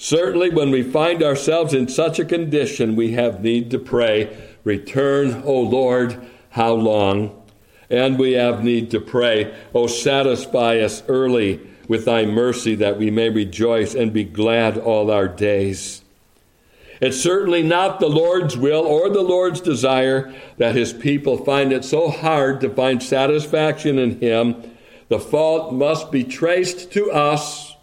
Certainly, 0.00 0.50
when 0.50 0.70
we 0.70 0.84
find 0.84 1.24
ourselves 1.24 1.74
in 1.74 1.88
such 1.88 2.20
a 2.20 2.24
condition, 2.24 2.94
we 2.94 3.12
have 3.12 3.42
need 3.42 3.70
to 3.72 3.80
pray, 3.80 4.36
Return, 4.62 5.42
O 5.44 5.60
Lord, 5.60 6.24
how 6.50 6.72
long? 6.72 7.42
And 7.90 8.16
we 8.18 8.32
have 8.32 8.62
need 8.62 8.92
to 8.92 9.00
pray, 9.00 9.54
O 9.74 9.88
satisfy 9.88 10.78
us 10.78 11.02
early 11.08 11.60
with 11.88 12.04
thy 12.04 12.26
mercy 12.26 12.76
that 12.76 12.98
we 12.98 13.10
may 13.10 13.28
rejoice 13.28 13.94
and 13.94 14.12
be 14.12 14.24
glad 14.24 14.78
all 14.78 15.10
our 15.10 15.26
days. 15.26 16.02
It's 17.00 17.20
certainly 17.20 17.62
not 17.62 17.98
the 17.98 18.08
Lord's 18.08 18.56
will 18.56 18.84
or 18.84 19.08
the 19.08 19.22
Lord's 19.22 19.60
desire 19.60 20.32
that 20.58 20.76
his 20.76 20.92
people 20.92 21.44
find 21.44 21.72
it 21.72 21.84
so 21.84 22.10
hard 22.10 22.60
to 22.60 22.70
find 22.70 23.02
satisfaction 23.02 23.98
in 23.98 24.20
him. 24.20 24.76
The 25.08 25.18
fault 25.18 25.72
must 25.72 26.12
be 26.12 26.24
traced 26.24 26.92
to 26.92 27.10
us 27.10 27.74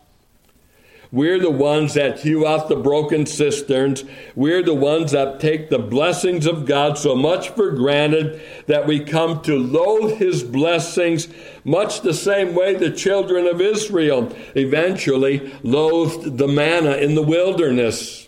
we're 1.16 1.40
the 1.40 1.50
ones 1.50 1.94
that 1.94 2.20
hew 2.20 2.46
out 2.46 2.68
the 2.68 2.76
broken 2.76 3.26
cisterns. 3.26 4.04
We're 4.36 4.62
the 4.62 4.74
ones 4.74 5.14
that 5.14 5.40
take 5.40 5.70
the 5.70 5.80
blessings 5.80 6.46
of 6.46 6.66
God 6.66 6.98
so 6.98 7.16
much 7.16 7.52
for 7.52 7.72
granted 7.72 8.42
that 8.68 8.86
we 8.86 9.00
come 9.00 9.42
to 9.44 9.58
loathe 9.58 10.18
His 10.18 10.44
blessings, 10.44 11.30
much 11.64 12.02
the 12.02 12.14
same 12.14 12.54
way 12.54 12.76
the 12.76 12.92
children 12.92 13.48
of 13.48 13.62
Israel 13.62 14.36
eventually 14.56 15.54
loathed 15.64 16.38
the 16.38 16.50
manna 16.50 16.98
in 16.98 17.16
the 17.16 17.24
wilderness. 17.24 18.28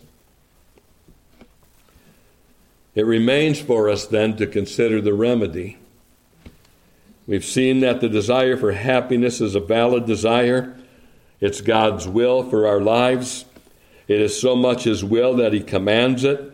It 2.95 3.05
remains 3.05 3.59
for 3.59 3.89
us 3.89 4.05
then 4.05 4.37
to 4.37 4.47
consider 4.47 5.01
the 5.01 5.13
remedy. 5.13 5.77
We've 7.27 7.43
seen 7.43 7.81
that 7.81 7.99
the 7.99 8.07
desire 8.07 8.55
for 8.55 8.71
happiness 8.71 9.41
is 9.41 9.55
a 9.55 9.59
valid 9.59 10.05
desire. 10.05 10.73
It's 11.39 11.61
God's 11.61 12.07
will 12.07 12.43
for 12.49 12.67
our 12.67 12.81
lives. 12.81 13.45
It 14.07 14.21
is 14.21 14.39
so 14.39 14.55
much 14.55 14.85
His 14.85 15.03
will 15.03 15.35
that 15.35 15.53
He 15.53 15.61
commands 15.61 16.23
it. 16.23 16.53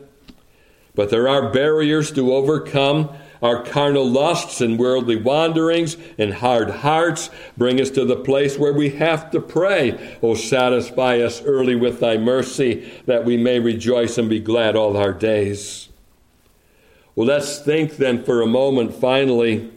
But 0.95 1.09
there 1.09 1.27
are 1.27 1.51
barriers 1.51 2.11
to 2.11 2.33
overcome, 2.33 3.09
our 3.41 3.63
carnal 3.63 4.09
lusts 4.09 4.61
and 4.61 4.79
worldly 4.79 5.17
wanderings 5.17 5.97
and 6.17 6.33
hard 6.33 6.69
hearts 6.69 7.29
bring 7.57 7.81
us 7.81 7.89
to 7.91 8.05
the 8.05 8.15
place 8.15 8.57
where 8.57 8.73
we 8.73 8.91
have 8.91 9.31
to 9.31 9.41
pray, 9.41 10.17
Oh, 10.21 10.33
satisfy 10.33 11.19
us 11.19 11.41
early 11.41 11.75
with 11.75 11.99
thy 11.99 12.17
mercy, 12.17 12.89
that 13.05 13.25
we 13.25 13.35
may 13.35 13.59
rejoice 13.59 14.17
and 14.17 14.29
be 14.29 14.39
glad 14.39 14.75
all 14.75 14.95
our 14.95 15.11
days. 15.11 15.89
Well, 17.15 17.27
let's 17.27 17.59
think 17.59 17.97
then 17.97 18.23
for 18.23 18.41
a 18.41 18.47
moment, 18.47 18.95
finally, 18.95 19.71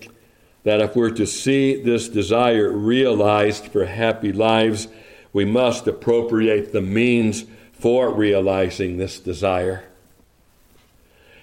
that 0.66 0.80
if 0.80 0.96
we're 0.96 1.10
to 1.10 1.28
see 1.28 1.80
this 1.80 2.08
desire 2.08 2.68
realized 2.68 3.68
for 3.68 3.84
happy 3.84 4.32
lives, 4.32 4.88
we 5.32 5.44
must 5.44 5.86
appropriate 5.86 6.72
the 6.72 6.80
means 6.80 7.44
for 7.72 8.12
realizing 8.12 8.96
this 8.96 9.20
desire. 9.20 9.84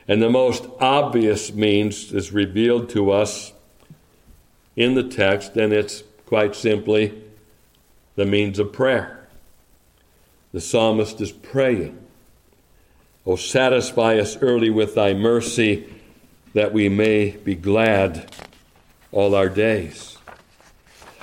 And 0.09 0.21
the 0.21 0.29
most 0.29 0.65
obvious 0.81 1.53
means 1.53 2.12
is 2.12 2.33
revealed 2.33 2.89
to 2.89 3.12
us 3.12 3.53
in 4.75 4.93
the 4.93 5.07
text, 5.07 5.55
and 5.55 5.71
it's 5.71 6.03
quite 6.25 6.53
simply 6.53 7.23
the 8.15 8.25
means 8.25 8.59
of 8.59 8.73
prayer. 8.73 9.25
The 10.51 10.59
psalmist 10.59 11.21
is 11.21 11.31
praying. 11.31 11.97
Oh, 13.25 13.38
satisfy 13.38 14.17
us 14.17 14.36
early 14.41 14.69
with 14.69 14.95
thy 14.95 15.13
mercy, 15.13 15.88
that 16.53 16.73
we 16.73 16.89
may 16.89 17.29
be 17.29 17.55
glad 17.55 18.29
all 19.13 19.36
our 19.36 19.49
days. 19.49 20.17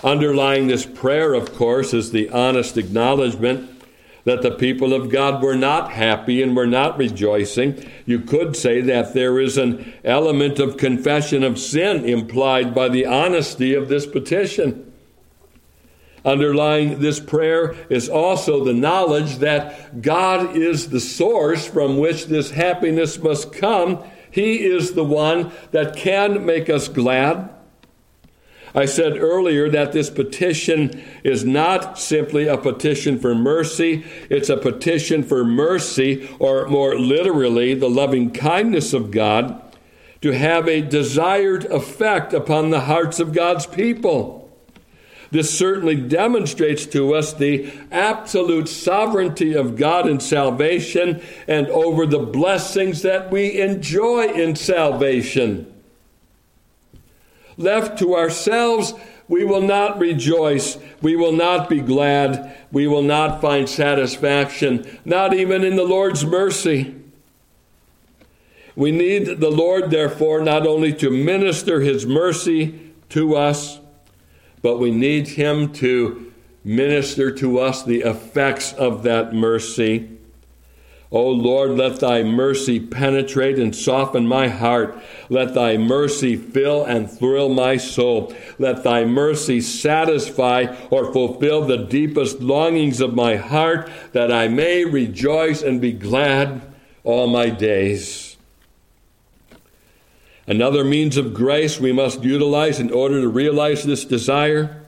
Underlying 0.02 0.68
this 0.68 0.86
prayer, 0.86 1.34
of 1.34 1.54
course, 1.54 1.92
is 1.92 2.10
the 2.10 2.30
honest 2.30 2.78
acknowledgement 2.78 3.68
that 4.24 4.42
the 4.42 4.50
people 4.50 4.94
of 4.94 5.10
God 5.10 5.42
were 5.42 5.56
not 5.56 5.92
happy 5.92 6.42
and 6.42 6.56
were 6.56 6.66
not 6.66 6.96
rejoicing. 6.98 7.84
You 8.06 8.20
could 8.20 8.56
say 8.56 8.80
that 8.82 9.12
there 9.12 9.40
is 9.40 9.58
an 9.58 9.92
element 10.04 10.58
of 10.58 10.76
confession 10.76 11.42
of 11.42 11.58
sin 11.58 12.04
implied 12.04 12.74
by 12.74 12.88
the 12.88 13.06
honesty 13.06 13.74
of 13.74 13.88
this 13.88 14.06
petition. 14.06 14.92
Underlying 16.24 17.00
this 17.00 17.18
prayer 17.18 17.74
is 17.88 18.08
also 18.08 18.62
the 18.62 18.74
knowledge 18.74 19.36
that 19.38 20.02
God 20.02 20.54
is 20.54 20.90
the 20.90 21.00
source 21.00 21.66
from 21.66 21.96
which 21.96 22.26
this 22.26 22.50
happiness 22.50 23.18
must 23.18 23.52
come. 23.52 24.04
He 24.30 24.64
is 24.64 24.92
the 24.92 25.04
one 25.04 25.50
that 25.72 25.96
can 25.96 26.44
make 26.44 26.68
us 26.68 26.88
glad. 26.88 27.48
I 28.74 28.84
said 28.84 29.18
earlier 29.18 29.68
that 29.70 29.92
this 29.92 30.10
petition 30.10 31.02
is 31.24 31.44
not 31.44 31.98
simply 31.98 32.46
a 32.46 32.56
petition 32.56 33.18
for 33.18 33.34
mercy, 33.34 34.04
it's 34.28 34.48
a 34.48 34.56
petition 34.56 35.22
for 35.24 35.44
mercy, 35.44 36.28
or 36.38 36.68
more 36.68 36.98
literally, 36.98 37.74
the 37.74 37.90
loving 37.90 38.30
kindness 38.30 38.92
of 38.92 39.10
God, 39.10 39.60
to 40.20 40.30
have 40.30 40.68
a 40.68 40.82
desired 40.82 41.64
effect 41.64 42.32
upon 42.32 42.70
the 42.70 42.82
hearts 42.82 43.18
of 43.18 43.32
God's 43.32 43.66
people. 43.66 44.40
This 45.32 45.56
certainly 45.56 45.94
demonstrates 45.94 46.86
to 46.86 47.14
us 47.14 47.32
the 47.32 47.72
absolute 47.92 48.68
sovereignty 48.68 49.54
of 49.54 49.76
God 49.76 50.08
in 50.08 50.18
salvation 50.18 51.22
and 51.46 51.68
over 51.68 52.04
the 52.04 52.18
blessings 52.18 53.02
that 53.02 53.30
we 53.30 53.60
enjoy 53.60 54.26
in 54.26 54.56
salvation. 54.56 55.69
Left 57.60 57.98
to 57.98 58.16
ourselves, 58.16 58.94
we 59.28 59.44
will 59.44 59.60
not 59.60 59.98
rejoice. 59.98 60.78
We 61.02 61.14
will 61.14 61.32
not 61.32 61.68
be 61.68 61.80
glad. 61.80 62.56
We 62.72 62.86
will 62.86 63.02
not 63.02 63.42
find 63.42 63.68
satisfaction, 63.68 64.98
not 65.04 65.34
even 65.34 65.62
in 65.62 65.76
the 65.76 65.84
Lord's 65.84 66.24
mercy. 66.24 66.94
We 68.74 68.92
need 68.92 69.40
the 69.40 69.50
Lord, 69.50 69.90
therefore, 69.90 70.40
not 70.40 70.66
only 70.66 70.94
to 70.94 71.10
minister 71.10 71.80
His 71.80 72.06
mercy 72.06 72.92
to 73.10 73.36
us, 73.36 73.78
but 74.62 74.78
we 74.78 74.90
need 74.90 75.28
Him 75.28 75.70
to 75.74 76.32
minister 76.64 77.30
to 77.32 77.58
us 77.58 77.82
the 77.82 78.00
effects 78.00 78.72
of 78.72 79.02
that 79.02 79.34
mercy. 79.34 80.08
O 81.12 81.28
Lord, 81.28 81.72
let 81.72 81.98
thy 81.98 82.22
mercy 82.22 82.78
penetrate 82.78 83.58
and 83.58 83.74
soften 83.74 84.28
my 84.28 84.46
heart. 84.46 84.96
Let 85.28 85.54
thy 85.54 85.76
mercy 85.76 86.36
fill 86.36 86.84
and 86.84 87.10
thrill 87.10 87.48
my 87.48 87.78
soul. 87.78 88.32
Let 88.60 88.84
thy 88.84 89.04
mercy 89.04 89.60
satisfy 89.60 90.76
or 90.88 91.12
fulfill 91.12 91.62
the 91.62 91.78
deepest 91.78 92.40
longings 92.40 93.00
of 93.00 93.14
my 93.14 93.34
heart, 93.34 93.90
that 94.12 94.30
I 94.30 94.46
may 94.46 94.84
rejoice 94.84 95.62
and 95.62 95.80
be 95.80 95.92
glad 95.92 96.62
all 97.02 97.26
my 97.26 97.50
days. 97.50 98.36
Another 100.46 100.84
means 100.84 101.16
of 101.16 101.34
grace 101.34 101.80
we 101.80 101.92
must 101.92 102.22
utilize 102.22 102.78
in 102.78 102.92
order 102.92 103.20
to 103.20 103.28
realize 103.28 103.82
this 103.82 104.04
desire 104.04 104.86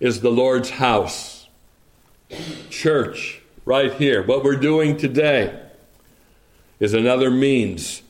is 0.00 0.22
the 0.22 0.30
Lord's 0.30 0.70
house, 0.70 1.48
church 2.68 3.39
right 3.64 3.92
here. 3.92 4.22
What 4.22 4.42
we're 4.42 4.56
doing 4.56 4.96
today 4.96 5.60
is 6.78 6.94
another 6.94 7.30
means 7.30 8.02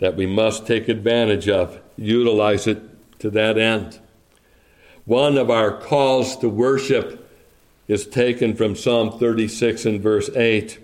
that 0.00 0.16
we 0.16 0.26
must 0.26 0.66
take 0.66 0.88
advantage 0.88 1.48
of, 1.48 1.80
utilize 1.96 2.66
it 2.66 2.80
to 3.20 3.30
that 3.30 3.56
end. 3.56 3.98
One 5.04 5.38
of 5.38 5.50
our 5.50 5.76
calls 5.76 6.36
to 6.38 6.48
worship 6.48 7.28
is 7.88 8.06
taken 8.06 8.54
from 8.54 8.76
Psalm 8.76 9.18
36 9.18 9.86
and 9.86 10.00
verse 10.00 10.28
8, 10.30 10.78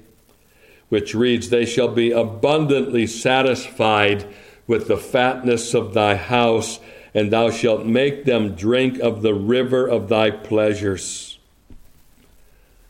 which 0.89 1.15
reads, 1.15 1.51
They 1.51 1.67
shall 1.67 1.89
be 1.89 2.11
abundantly 2.11 3.07
satisfied 3.07 4.27
with 4.67 4.89
the 4.89 4.97
fatness 4.97 5.75
of 5.75 5.95
thy 5.95 6.17
house, 6.17 6.81
and 7.15 7.31
thou 7.31 7.51
shalt 7.51 7.85
make 7.85 8.25
them 8.25 8.55
drink 8.55 8.99
of 8.99 9.23
the 9.23 9.35
river 9.35 9.87
of 9.87 10.09
thy 10.09 10.31
pleasures. 10.31 11.28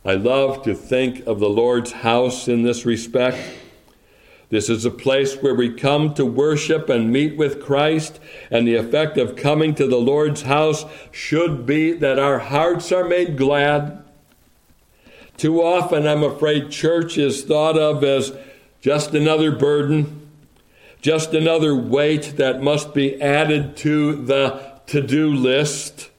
I 0.05 0.15
love 0.15 0.63
to 0.63 0.75
think 0.75 1.27
of 1.27 1.41
the 1.41 1.49
Lord's 1.49 1.91
house 1.91 2.47
in 2.47 2.63
this 2.63 2.87
respect. 2.87 3.39
This 4.49 4.71
is 4.71 4.85
a 4.85 4.91
place 4.91 5.35
where 5.35 5.55
we 5.55 5.75
come 5.75 6.15
to 6.15 6.25
worship 6.25 6.89
and 6.89 7.13
meet 7.13 7.37
with 7.37 7.63
Christ, 7.63 8.21
and 8.51 8.67
the 8.67 8.77
effect 8.77 9.19
of 9.19 9.35
coming 9.35 9.75
to 9.75 9.87
the 9.89 9.99
Lord's 9.99 10.43
house 10.43 10.85
should 11.11 11.67
be 11.67 11.93
that 11.93 12.19
our 12.19 12.39
hearts 12.39 12.93
are 12.93 13.05
made 13.05 13.37
glad. 13.37 14.05
Too 15.37 15.61
often, 15.63 16.07
I'm 16.07 16.23
afraid, 16.23 16.71
church 16.71 17.19
is 17.19 17.45
thought 17.45 17.77
of 17.77 18.03
as 18.05 18.33
just 18.81 19.15
another 19.15 19.51
burden, 19.51 20.31
just 21.03 21.35
another 21.35 21.75
weight 21.75 22.35
that 22.37 22.63
must 22.63 22.95
be 22.95 23.21
added 23.21 23.77
to 23.79 24.25
the 24.25 24.79
to 24.87 25.03
do 25.03 25.35
list. 25.35 26.11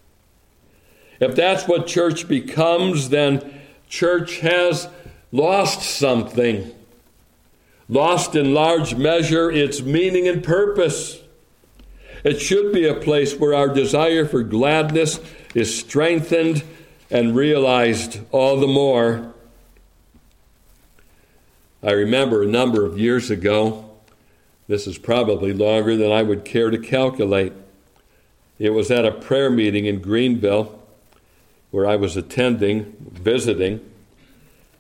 If 1.20 1.36
that's 1.36 1.68
what 1.68 1.88
church 1.88 2.28
becomes, 2.28 3.10
then 3.10 3.59
church 3.90 4.40
has 4.40 4.88
lost 5.32 5.82
something, 5.82 6.72
lost 7.90 8.36
in 8.36 8.54
large 8.54 8.96
measure 8.96 9.52
its 9.52 9.82
meaning 9.82 10.28
and 10.28 10.44
purpose. 10.44 11.22
It 12.24 12.40
should 12.40 12.72
be 12.72 12.88
a 12.88 12.94
place 12.94 13.36
where 13.36 13.54
our 13.54 13.68
desire 13.68 14.26
for 14.26 14.44
gladness 14.44 15.20
is 15.56 15.78
strengthened 15.78 16.64
and 17.10 17.36
realized 17.36 18.20
all 18.32 18.60
the 18.60 18.68
more. 18.68 19.34
I 21.82 21.92
remember 21.92 22.44
a 22.44 22.48
number 22.48 22.86
of 22.86 23.00
years 23.00 23.32
ago, 23.32 23.90
this 24.68 24.86
is 24.86 24.98
probably 24.98 25.54
longer 25.54 25.96
than 25.96 26.12
I 26.12 26.22
would 26.22 26.46
care 26.46 26.70
to 26.70 26.78
calculate. 26.78 27.54
It 28.60 28.72
was 28.72 28.92
at 28.92 29.06
a 29.06 29.12
prayer 29.12 29.50
meeting 29.50 29.86
in 29.86 30.02
Greenville 30.02 30.79
where 31.72 31.86
I 31.86 31.96
was 31.96 32.18
attending, 32.18 32.96
visiting. 33.00 33.80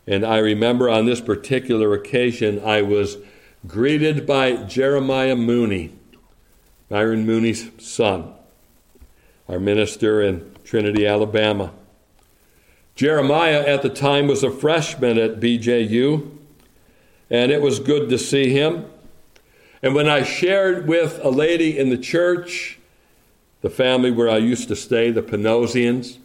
And 0.08 0.26
I 0.26 0.38
remember 0.40 0.90
on 0.90 1.06
this 1.06 1.22
particular 1.22 1.94
occasion, 1.94 2.62
I 2.64 2.82
was 2.82 3.18
greeted 3.68 4.26
by 4.26 4.56
Jeremiah 4.64 5.36
Mooney, 5.36 5.94
Byron 6.88 7.26
Mooney's 7.26 7.70
son, 7.78 8.34
our 9.48 9.60
minister 9.60 10.22
in 10.22 10.56
Trinity, 10.64 11.06
Alabama. 11.06 11.74
Jeremiah 12.96 13.62
at 13.66 13.82
the 13.82 13.90
time 13.90 14.28
was 14.28 14.44
a 14.44 14.52
freshman 14.52 15.18
at 15.18 15.40
BJU, 15.40 16.30
and 17.30 17.52
it 17.52 17.62
was 17.62 17.80
good 17.80 18.10
to 18.10 18.18
see 18.18 18.52
him. 18.52 18.86
And 19.82 19.96
when 19.96 20.10
I 20.10 20.24
shared 20.24 20.88
with 20.88 21.20
a 21.24 21.30
lady 21.30 21.78
in 21.78 21.90
the 21.90 21.98
church, 21.98 22.80
the 23.62 23.70
family 23.70 24.12
where 24.12 24.30
I 24.30 24.38
used 24.38 24.68
to 24.70 24.76
stay, 24.76 25.12
the 25.12 25.22
Panosians, 25.22 26.18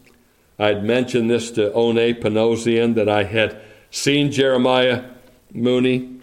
I 0.59 0.69
had 0.69 0.85
mentioned 0.85 1.31
this 1.31 1.51
to 1.53 1.71
One 1.71 1.97
Panosian 1.97 2.95
that 2.95 3.09
I 3.09 3.25
had 3.25 3.61
seen 3.91 4.31
Jeremiah 4.31 5.05
Mooney. 5.53 6.21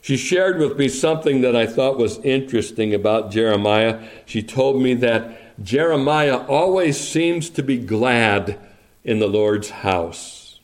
She 0.00 0.16
shared 0.16 0.58
with 0.58 0.76
me 0.76 0.88
something 0.88 1.42
that 1.42 1.54
I 1.54 1.66
thought 1.66 1.96
was 1.98 2.18
interesting 2.18 2.92
about 2.92 3.30
Jeremiah. 3.30 4.02
She 4.26 4.42
told 4.42 4.82
me 4.82 4.94
that 4.94 5.62
Jeremiah 5.62 6.38
always 6.46 6.98
seems 6.98 7.50
to 7.50 7.62
be 7.62 7.78
glad 7.78 8.58
in 9.04 9.18
the 9.18 9.28
Lord's 9.28 9.70
house. 9.70 10.58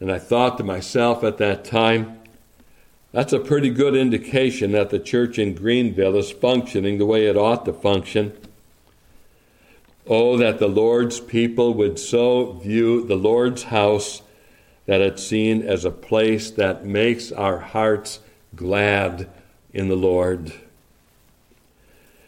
And 0.00 0.10
I 0.10 0.18
thought 0.18 0.56
to 0.58 0.64
myself 0.64 1.22
at 1.22 1.38
that 1.38 1.64
time, 1.64 2.18
That's 3.12 3.32
a 3.32 3.40
pretty 3.40 3.70
good 3.70 3.96
indication 3.96 4.72
that 4.72 4.90
the 4.90 5.00
church 5.00 5.38
in 5.38 5.54
Greenville 5.54 6.16
is 6.16 6.30
functioning 6.30 6.98
the 6.98 7.06
way 7.06 7.26
it 7.26 7.36
ought 7.36 7.64
to 7.64 7.72
function. 7.72 8.32
Oh, 10.06 10.36
that 10.38 10.58
the 10.58 10.68
Lord's 10.68 11.20
people 11.20 11.74
would 11.74 11.98
so 11.98 12.52
view 12.52 13.06
the 13.06 13.16
Lord's 13.16 13.64
house 13.64 14.22
that 14.86 15.00
it's 15.00 15.22
seen 15.22 15.62
as 15.62 15.84
a 15.84 15.90
place 15.90 16.50
that 16.52 16.84
makes 16.84 17.30
our 17.30 17.58
hearts 17.58 18.20
glad 18.56 19.28
in 19.72 19.88
the 19.88 19.96
Lord. 19.96 20.52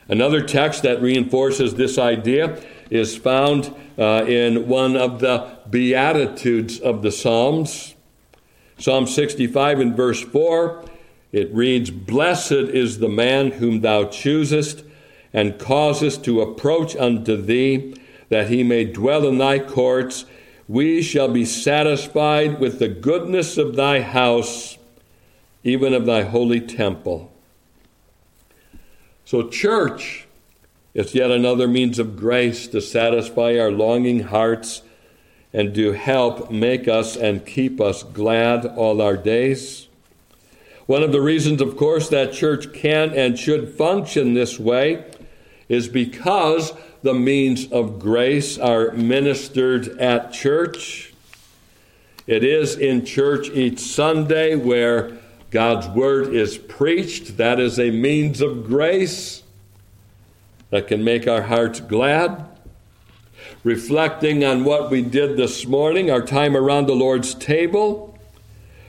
Another 0.09 0.43
text 0.43 0.83
that 0.83 1.01
reinforces 1.01 1.75
this 1.75 1.99
idea 1.99 2.63
is 2.91 3.17
found 3.17 3.75
uh, 3.99 4.25
in 4.27 4.69
one 4.69 4.97
of 4.97 5.21
the 5.21 5.59
Beatitudes 5.71 6.79
of 6.79 7.03
the 7.03 7.11
Psalms. 7.11 7.95
Psalm 8.79 9.07
65 9.07 9.81
in 9.81 9.95
verse 9.95 10.21
4, 10.23 10.85
it 11.33 11.53
reads, 11.55 11.91
Blessed 11.91 12.53
is 12.53 12.99
the 12.99 13.09
man 13.09 13.53
whom 13.53 13.81
thou 13.81 14.05
choosest 14.05 14.85
and 15.33 15.59
cause 15.59 16.03
us 16.03 16.19
to 16.19 16.41
approach 16.41 16.95
unto 16.97 17.41
thee, 17.41 17.95
that 18.29 18.49
he 18.49 18.63
may 18.63 18.85
dwell 18.85 19.27
in 19.27 19.39
thy 19.39 19.59
courts. 19.59 20.25
We 20.69 21.03
shall 21.03 21.29
be 21.29 21.45
satisfied 21.45 22.61
with 22.61 22.79
the 22.79 22.89
goodness 22.89 23.59
of 23.59 23.77
thy 23.77 24.01
house, 24.01 24.79
even 25.65 25.95
of 25.95 26.07
thy 26.07 26.23
holy 26.23 26.61
temple. 26.61 27.33
So, 29.25 29.49
church 29.49 30.27
is 30.95 31.15
yet 31.15 31.31
another 31.31 31.67
means 31.67 31.99
of 31.99 32.17
grace 32.17 32.67
to 32.69 32.81
satisfy 32.81 33.59
our 33.59 33.71
longing 33.71 34.25
hearts 34.25 34.83
and 35.53 35.75
to 35.75 35.93
help 35.93 36.51
make 36.51 36.89
us 36.89 37.17
and 37.17 37.47
keep 37.47 37.81
us 37.81 38.03
glad 38.03 38.67
all 38.67 39.01
our 39.01 39.17
days. 39.17 39.89
One 40.87 41.03
of 41.03 41.13
the 41.13 41.21
reasons, 41.21 41.63
of 41.63 41.77
course, 41.77 42.09
that 42.09 42.33
church 42.33 42.73
can 42.73 43.15
and 43.15 43.39
should 43.39 43.75
function 43.75 44.35
this 44.35 44.59
way 44.59 45.05
is 45.73 45.89
because 45.89 46.75
the 47.03 47.15
means 47.15 47.73
of 47.73 47.99
grace 47.99 48.59
are 48.59 48.93
ministered 48.93 49.89
at 49.99 50.31
church. 50.31 51.15
It 52.27 52.45
is 52.45 52.77
in 52.77 53.07
church 53.07 53.49
each 53.49 53.81
Sunday 53.81 54.55
where 54.55 55.17
God's 55.51 55.89
word 55.89 56.35
is 56.35 56.59
preached. 56.59 57.39
That 57.39 57.59
is 57.59 57.81
a 57.81 57.91
means 57.91 58.43
of 58.43 58.67
grace 58.67 59.43
that 60.69 60.89
can 60.89 61.03
make 61.03 61.27
our 61.27 61.41
hearts 61.41 61.81
glad. 61.81 62.45
Reflecting 63.65 64.45
on 64.45 64.65
what 64.65 64.91
we 64.91 65.01
did 65.01 65.39
this 65.39 65.67
morning, 65.67 66.11
our 66.11 66.21
time 66.21 66.55
around 66.55 66.87
the 66.87 66.95
Lord's 66.95 67.35
table, 67.35 68.19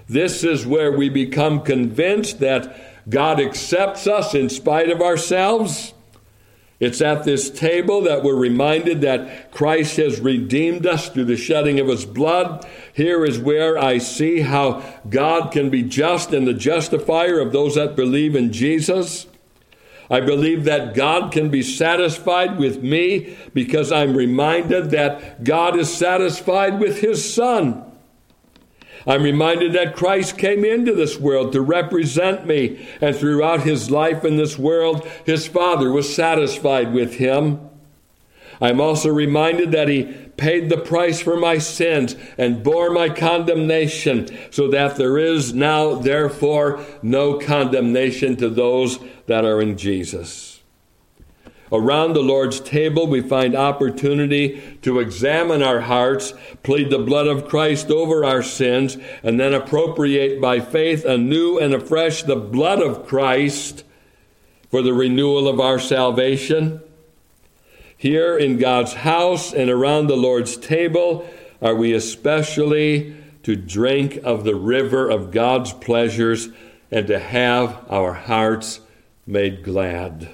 this 0.10 0.44
is 0.44 0.66
where 0.66 0.92
we 0.92 1.08
become 1.08 1.62
convinced 1.62 2.42
that 2.42 3.10
God 3.10 3.40
accepts 3.40 4.06
us 4.06 4.36
in 4.36 4.50
spite 4.50 4.90
of 4.90 5.00
ourselves 5.00 5.93
it's 6.84 7.02
at 7.02 7.24
this 7.24 7.50
table 7.50 8.02
that 8.02 8.24
we're 8.24 8.36
reminded 8.36 9.02
that 9.02 9.52
Christ 9.52 9.98
has 9.98 10.20
redeemed 10.20 10.86
us 10.86 11.10
through 11.10 11.26
the 11.26 11.38
shedding 11.38 11.80
of 11.80 11.88
his 11.88 12.06
blood. 12.06 12.68
Here 12.94 13.24
is 13.24 13.40
where 13.40 13.78
I 13.78 14.00
see 14.00 14.42
how 14.42 14.84
God 15.10 15.52
can 15.52 15.70
be 15.70 15.84
just 15.84 16.34
and 16.34 16.46
the 16.46 16.54
justifier 16.54 17.40
of 17.40 17.52
those 17.52 17.76
that 17.76 17.96
believe 17.96 18.36
in 18.36 18.52
Jesus. 18.52 19.28
I 20.10 20.20
believe 20.20 20.66
that 20.66 20.94
God 20.94 21.32
can 21.32 21.50
be 21.50 21.62
satisfied 21.62 22.58
with 22.58 22.84
me 22.84 23.38
because 23.54 23.92
I'm 23.92 24.18
reminded 24.18 24.92
that 24.92 25.44
God 25.44 25.78
is 25.78 25.96
satisfied 25.96 26.80
with 26.80 27.00
his 27.00 27.34
Son. 27.34 27.93
I'm 29.06 29.24
reminded 29.24 29.74
that 29.74 29.96
Christ 29.96 30.38
came 30.38 30.64
into 30.64 30.94
this 30.94 31.20
world 31.20 31.52
to 31.54 31.62
represent 31.62 32.46
me, 32.46 32.88
and 33.02 33.16
throughout 33.16 33.62
his 33.62 33.92
life 33.92 34.24
in 34.24 34.38
this 34.38 34.58
world, 34.58 35.06
his 35.26 35.48
Father 35.48 35.92
was 35.92 36.14
satisfied 36.14 36.94
with 36.94 37.16
him. 37.16 37.70
I'm 38.62 38.80
also 38.80 39.10
reminded 39.10 39.72
that 39.72 39.90
he 39.90 40.04
paid 40.38 40.70
the 40.70 40.78
price 40.78 41.22
for 41.22 41.36
my 41.36 41.58
sins 41.58 42.16
and 42.38 42.64
bore 42.64 42.92
my 42.92 43.10
condemnation, 43.10 44.30
so 44.52 44.70
that 44.70 44.96
there 44.96 45.18
is 45.18 45.54
now, 45.54 45.96
therefore, 45.96 46.84
no 47.02 47.38
condemnation 47.38 48.38
to 48.38 48.50
those 48.50 49.00
that 49.28 49.44
are 49.44 49.62
in 49.62 49.78
Jesus. 49.78 50.53
Around 51.74 52.14
the 52.14 52.22
Lord's 52.22 52.60
table, 52.60 53.08
we 53.08 53.22
find 53.22 53.56
opportunity 53.56 54.78
to 54.84 55.00
examine 55.00 55.64
our 55.64 55.82
hearts, 55.82 56.36
plead 56.62 56.92
the 56.92 57.00
blood 57.00 57.26
of 57.26 57.50
Christ 57.50 57.90
over 57.90 58.24
our 58.24 58.44
sins, 58.44 58.96
and 59.24 59.40
then 59.40 59.56
appropriate 59.56 60.40
by 60.40 60.60
faith 60.60 61.04
anew 61.04 61.58
and 61.58 61.74
afresh 61.74 62.22
the 62.22 62.36
blood 62.36 62.80
of 62.80 63.08
Christ 63.08 63.84
for 64.70 64.84
the 64.84 64.94
renewal 64.94 65.48
of 65.48 65.60
our 65.60 65.80
salvation. 65.80 66.80
Here 67.98 68.38
in 68.38 68.60
God's 68.60 68.94
house 68.94 69.52
and 69.52 69.72
around 69.72 70.06
the 70.08 70.16
Lord's 70.16 70.56
table, 70.56 71.28
are 71.60 71.74
we 71.74 71.94
especially 71.94 73.16
to 73.42 73.56
drink 73.56 74.20
of 74.24 74.44
the 74.44 74.56
river 74.56 75.10
of 75.10 75.32
God's 75.32 75.74
pleasures 75.74 76.50
and 76.92 77.08
to 77.08 77.18
have 77.18 77.84
our 77.90 78.14
hearts 78.14 78.80
made 79.26 79.64
glad. 79.64 80.30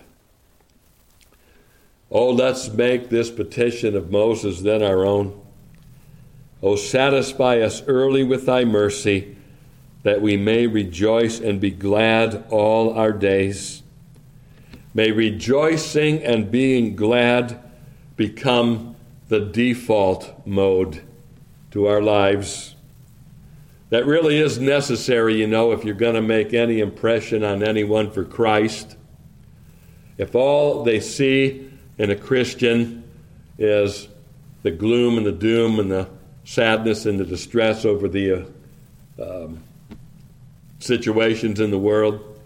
Oh, 2.12 2.32
let's 2.32 2.70
make 2.70 3.10
this 3.10 3.30
petition 3.30 3.96
of 3.96 4.12
Moses 4.12 4.62
then 4.62 4.82
our 4.82 5.06
own. 5.06 5.40
Oh, 6.62 6.76
satisfy 6.76 7.60
us 7.60 7.84
early 7.88 8.24
with 8.24 8.46
thy 8.46 8.66
mercy, 8.66 9.36
that 10.04 10.22
we 10.22 10.36
may 10.36 10.66
rejoice 10.66 11.40
and 11.40 11.62
be 11.62 11.72
glad 11.72 12.46
all 12.50 12.94
our 12.98 13.12
days. 13.12 13.84
May 14.94 15.12
rejoicing 15.12 16.24
and 16.24 16.52
being 16.52 16.96
glad 16.96 17.62
become 18.18 18.96
the 19.28 19.40
default 19.40 20.46
mode 20.48 21.04
to 21.72 21.86
our 21.86 22.02
lives. 22.02 22.76
That 23.92 24.06
really 24.06 24.40
is 24.40 24.60
necessary, 24.60 25.36
you 25.36 25.48
know, 25.48 25.72
if 25.72 25.84
you're 25.84 25.94
going 25.94 26.16
to 26.16 26.22
make 26.22 26.54
any 26.54 26.80
impression 26.80 27.44
on 27.44 27.64
anyone 27.64 28.12
for 28.12 28.26
Christ. 28.26 28.98
If 30.18 30.36
all 30.36 30.84
they 30.84 31.00
see 31.00 31.69
in 32.00 32.10
a 32.10 32.16
Christian 32.16 33.04
is 33.60 34.08
the 34.64 34.72
gloom 34.72 35.18
and 35.18 35.26
the 35.26 35.32
doom 35.32 35.80
and 35.80 35.92
the 35.92 36.08
sadness 36.46 37.06
and 37.06 37.20
the 37.20 37.26
distress 37.26 37.86
over 37.86 38.08
the 38.08 38.48
uh, 39.20 39.46
um, 39.46 39.62
situations 40.80 41.60
in 41.60 41.70
the 41.70 41.78
world. 41.78 42.42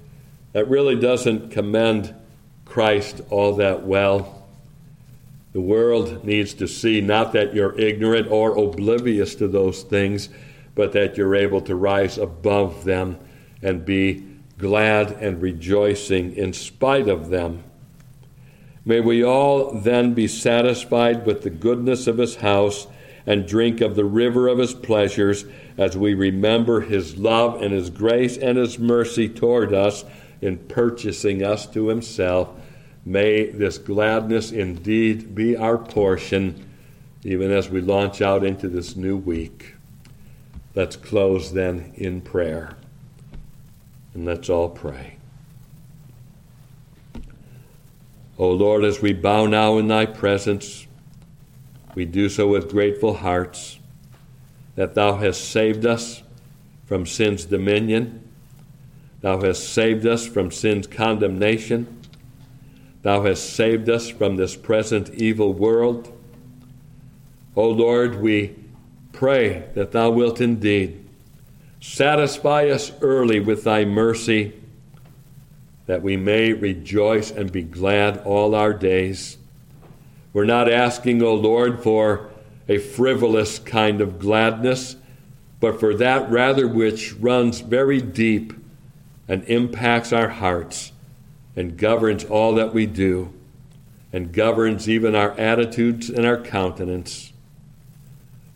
That 0.54 0.68
really 0.68 0.96
doesn't 0.96 1.52
commend 1.52 2.14
Christ 2.66 3.22
all 3.30 3.56
that 3.58 3.84
well. 3.86 4.44
The 5.54 5.62
world 5.62 6.26
needs 6.26 6.56
to 6.56 6.68
see 6.68 7.00
not 7.00 7.34
that 7.34 7.54
you're 7.54 7.80
ignorant 7.80 8.28
or 8.32 8.58
oblivious 8.58 9.36
to 9.36 9.48
those 9.48 9.84
things, 9.84 10.30
but 10.74 10.94
that 10.94 11.16
you're 11.16 11.36
able 11.36 11.62
to 11.62 11.76
rise 11.76 12.18
above 12.18 12.84
them 12.86 13.20
and 13.62 13.86
be 13.86 14.26
glad 14.58 15.12
and 15.12 15.42
rejoicing 15.42 16.36
in 16.36 16.54
spite 16.54 17.08
of 17.08 17.30
them. 17.30 17.64
May 18.86 19.00
we 19.00 19.24
all 19.24 19.72
then 19.72 20.14
be 20.14 20.28
satisfied 20.28 21.26
with 21.26 21.44
the 21.44 21.50
goodness 21.50 22.08
of 22.08 22.18
his 22.18 22.38
house 22.38 22.88
and 23.26 23.48
drink 23.48 23.80
of 23.80 23.96
the 23.96 24.06
river 24.06 24.48
of 24.48 24.58
his 24.58 24.74
pleasures 24.74 25.46
as 25.78 25.96
we 25.96 26.14
remember 26.14 26.82
his 26.82 27.18
love 27.18 27.62
and 27.62 27.72
his 27.72 27.90
grace 27.90 28.38
and 28.38 28.58
his 28.58 28.78
mercy 28.78 29.30
toward 29.30 29.74
us 29.74 30.04
in 30.42 30.58
purchasing 30.58 31.42
us 31.42 31.66
to 31.68 31.88
himself. 31.88 32.50
May 33.06 33.50
this 33.50 33.78
gladness 33.78 34.52
indeed 34.52 35.34
be 35.34 35.56
our 35.56 35.78
portion, 35.78 36.70
even 37.24 37.52
as 37.52 37.70
we 37.70 37.80
launch 37.80 38.22
out 38.22 38.44
into 38.44 38.68
this 38.68 38.98
new 38.98 39.16
week. 39.16 39.76
Let's 40.76 40.98
close 40.98 41.54
then 41.54 41.94
in 41.96 42.22
prayer. 42.22 42.76
And 44.14 44.26
let's 44.26 44.50
all 44.50 44.70
pray. 44.70 45.18
O 48.38 48.50
Lord, 48.50 48.84
as 48.84 49.02
we 49.02 49.14
bow 49.14 49.46
now 49.46 49.78
in 49.78 49.88
thy 49.88 50.06
presence, 50.08 50.88
we 51.94 52.06
do 52.06 52.30
so 52.30 52.48
with 52.48 52.72
grateful 52.72 53.14
hearts 53.16 53.80
that 54.76 54.96
thou 54.96 55.18
hast 55.18 55.52
saved 55.52 55.86
us 55.86 56.24
from 56.86 57.06
sin's 57.06 57.46
dominion. 57.46 58.28
Thou 59.22 59.42
hast 59.42 59.70
saved 59.70 60.06
us 60.08 60.26
from 60.26 60.50
sin's 60.52 60.88
condemnation. 60.88 62.02
Thou 63.04 63.22
hast 63.24 63.54
saved 63.54 63.88
us 63.90 64.10
from 64.10 64.36
this 64.36 64.56
present 64.56 65.12
evil 65.12 65.54
world. 65.54 66.12
O 67.56 67.70
Lord, 67.70 68.20
we 68.22 68.56
pray 69.12 69.66
that 69.76 69.92
thou 69.92 70.10
wilt 70.10 70.42
indeed 70.42 71.00
satisfy 71.80 72.68
us 72.70 72.94
early 73.02 73.40
with 73.40 73.66
thy 73.66 73.84
mercy 73.86 74.54
that 75.86 76.02
we 76.02 76.18
may 76.18 76.54
rejoice 76.54 77.32
and 77.32 77.52
be 77.52 77.64
glad 77.64 78.18
all 78.20 78.56
our 78.56 78.74
days. 78.74 79.38
We're 80.32 80.46
not 80.46 80.72
asking, 80.72 81.22
O 81.22 81.34
Lord, 81.34 81.84
for 81.84 82.32
a 82.68 82.78
frivolous 82.78 83.60
kind 83.60 84.02
of 84.02 84.20
gladness, 84.20 84.96
but 85.60 85.80
for 85.80 85.96
that 85.96 86.30
rather 86.30 86.68
which 86.68 87.14
runs 87.14 87.60
very 87.60 88.02
deep 88.02 88.54
and 89.28 89.44
impacts 89.46 90.12
our 90.12 90.30
hearts 90.30 90.92
and 91.56 91.78
governs 91.78 92.24
all 92.26 92.56
that 92.56 92.74
we 92.74 92.86
do 92.86 93.34
and 94.12 94.32
governs 94.32 94.88
even 94.88 95.16
our 95.16 95.32
attitudes 95.40 96.10
and 96.10 96.26
our 96.26 96.38
countenance. 96.38 97.34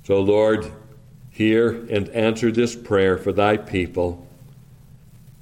So, 0.04 0.22
Lord, 0.22 0.72
hear 1.32 1.70
and 1.90 2.10
answer 2.10 2.52
this 2.52 2.76
prayer 2.76 3.18
for 3.18 3.32
thy 3.32 3.58
people, 3.58 4.27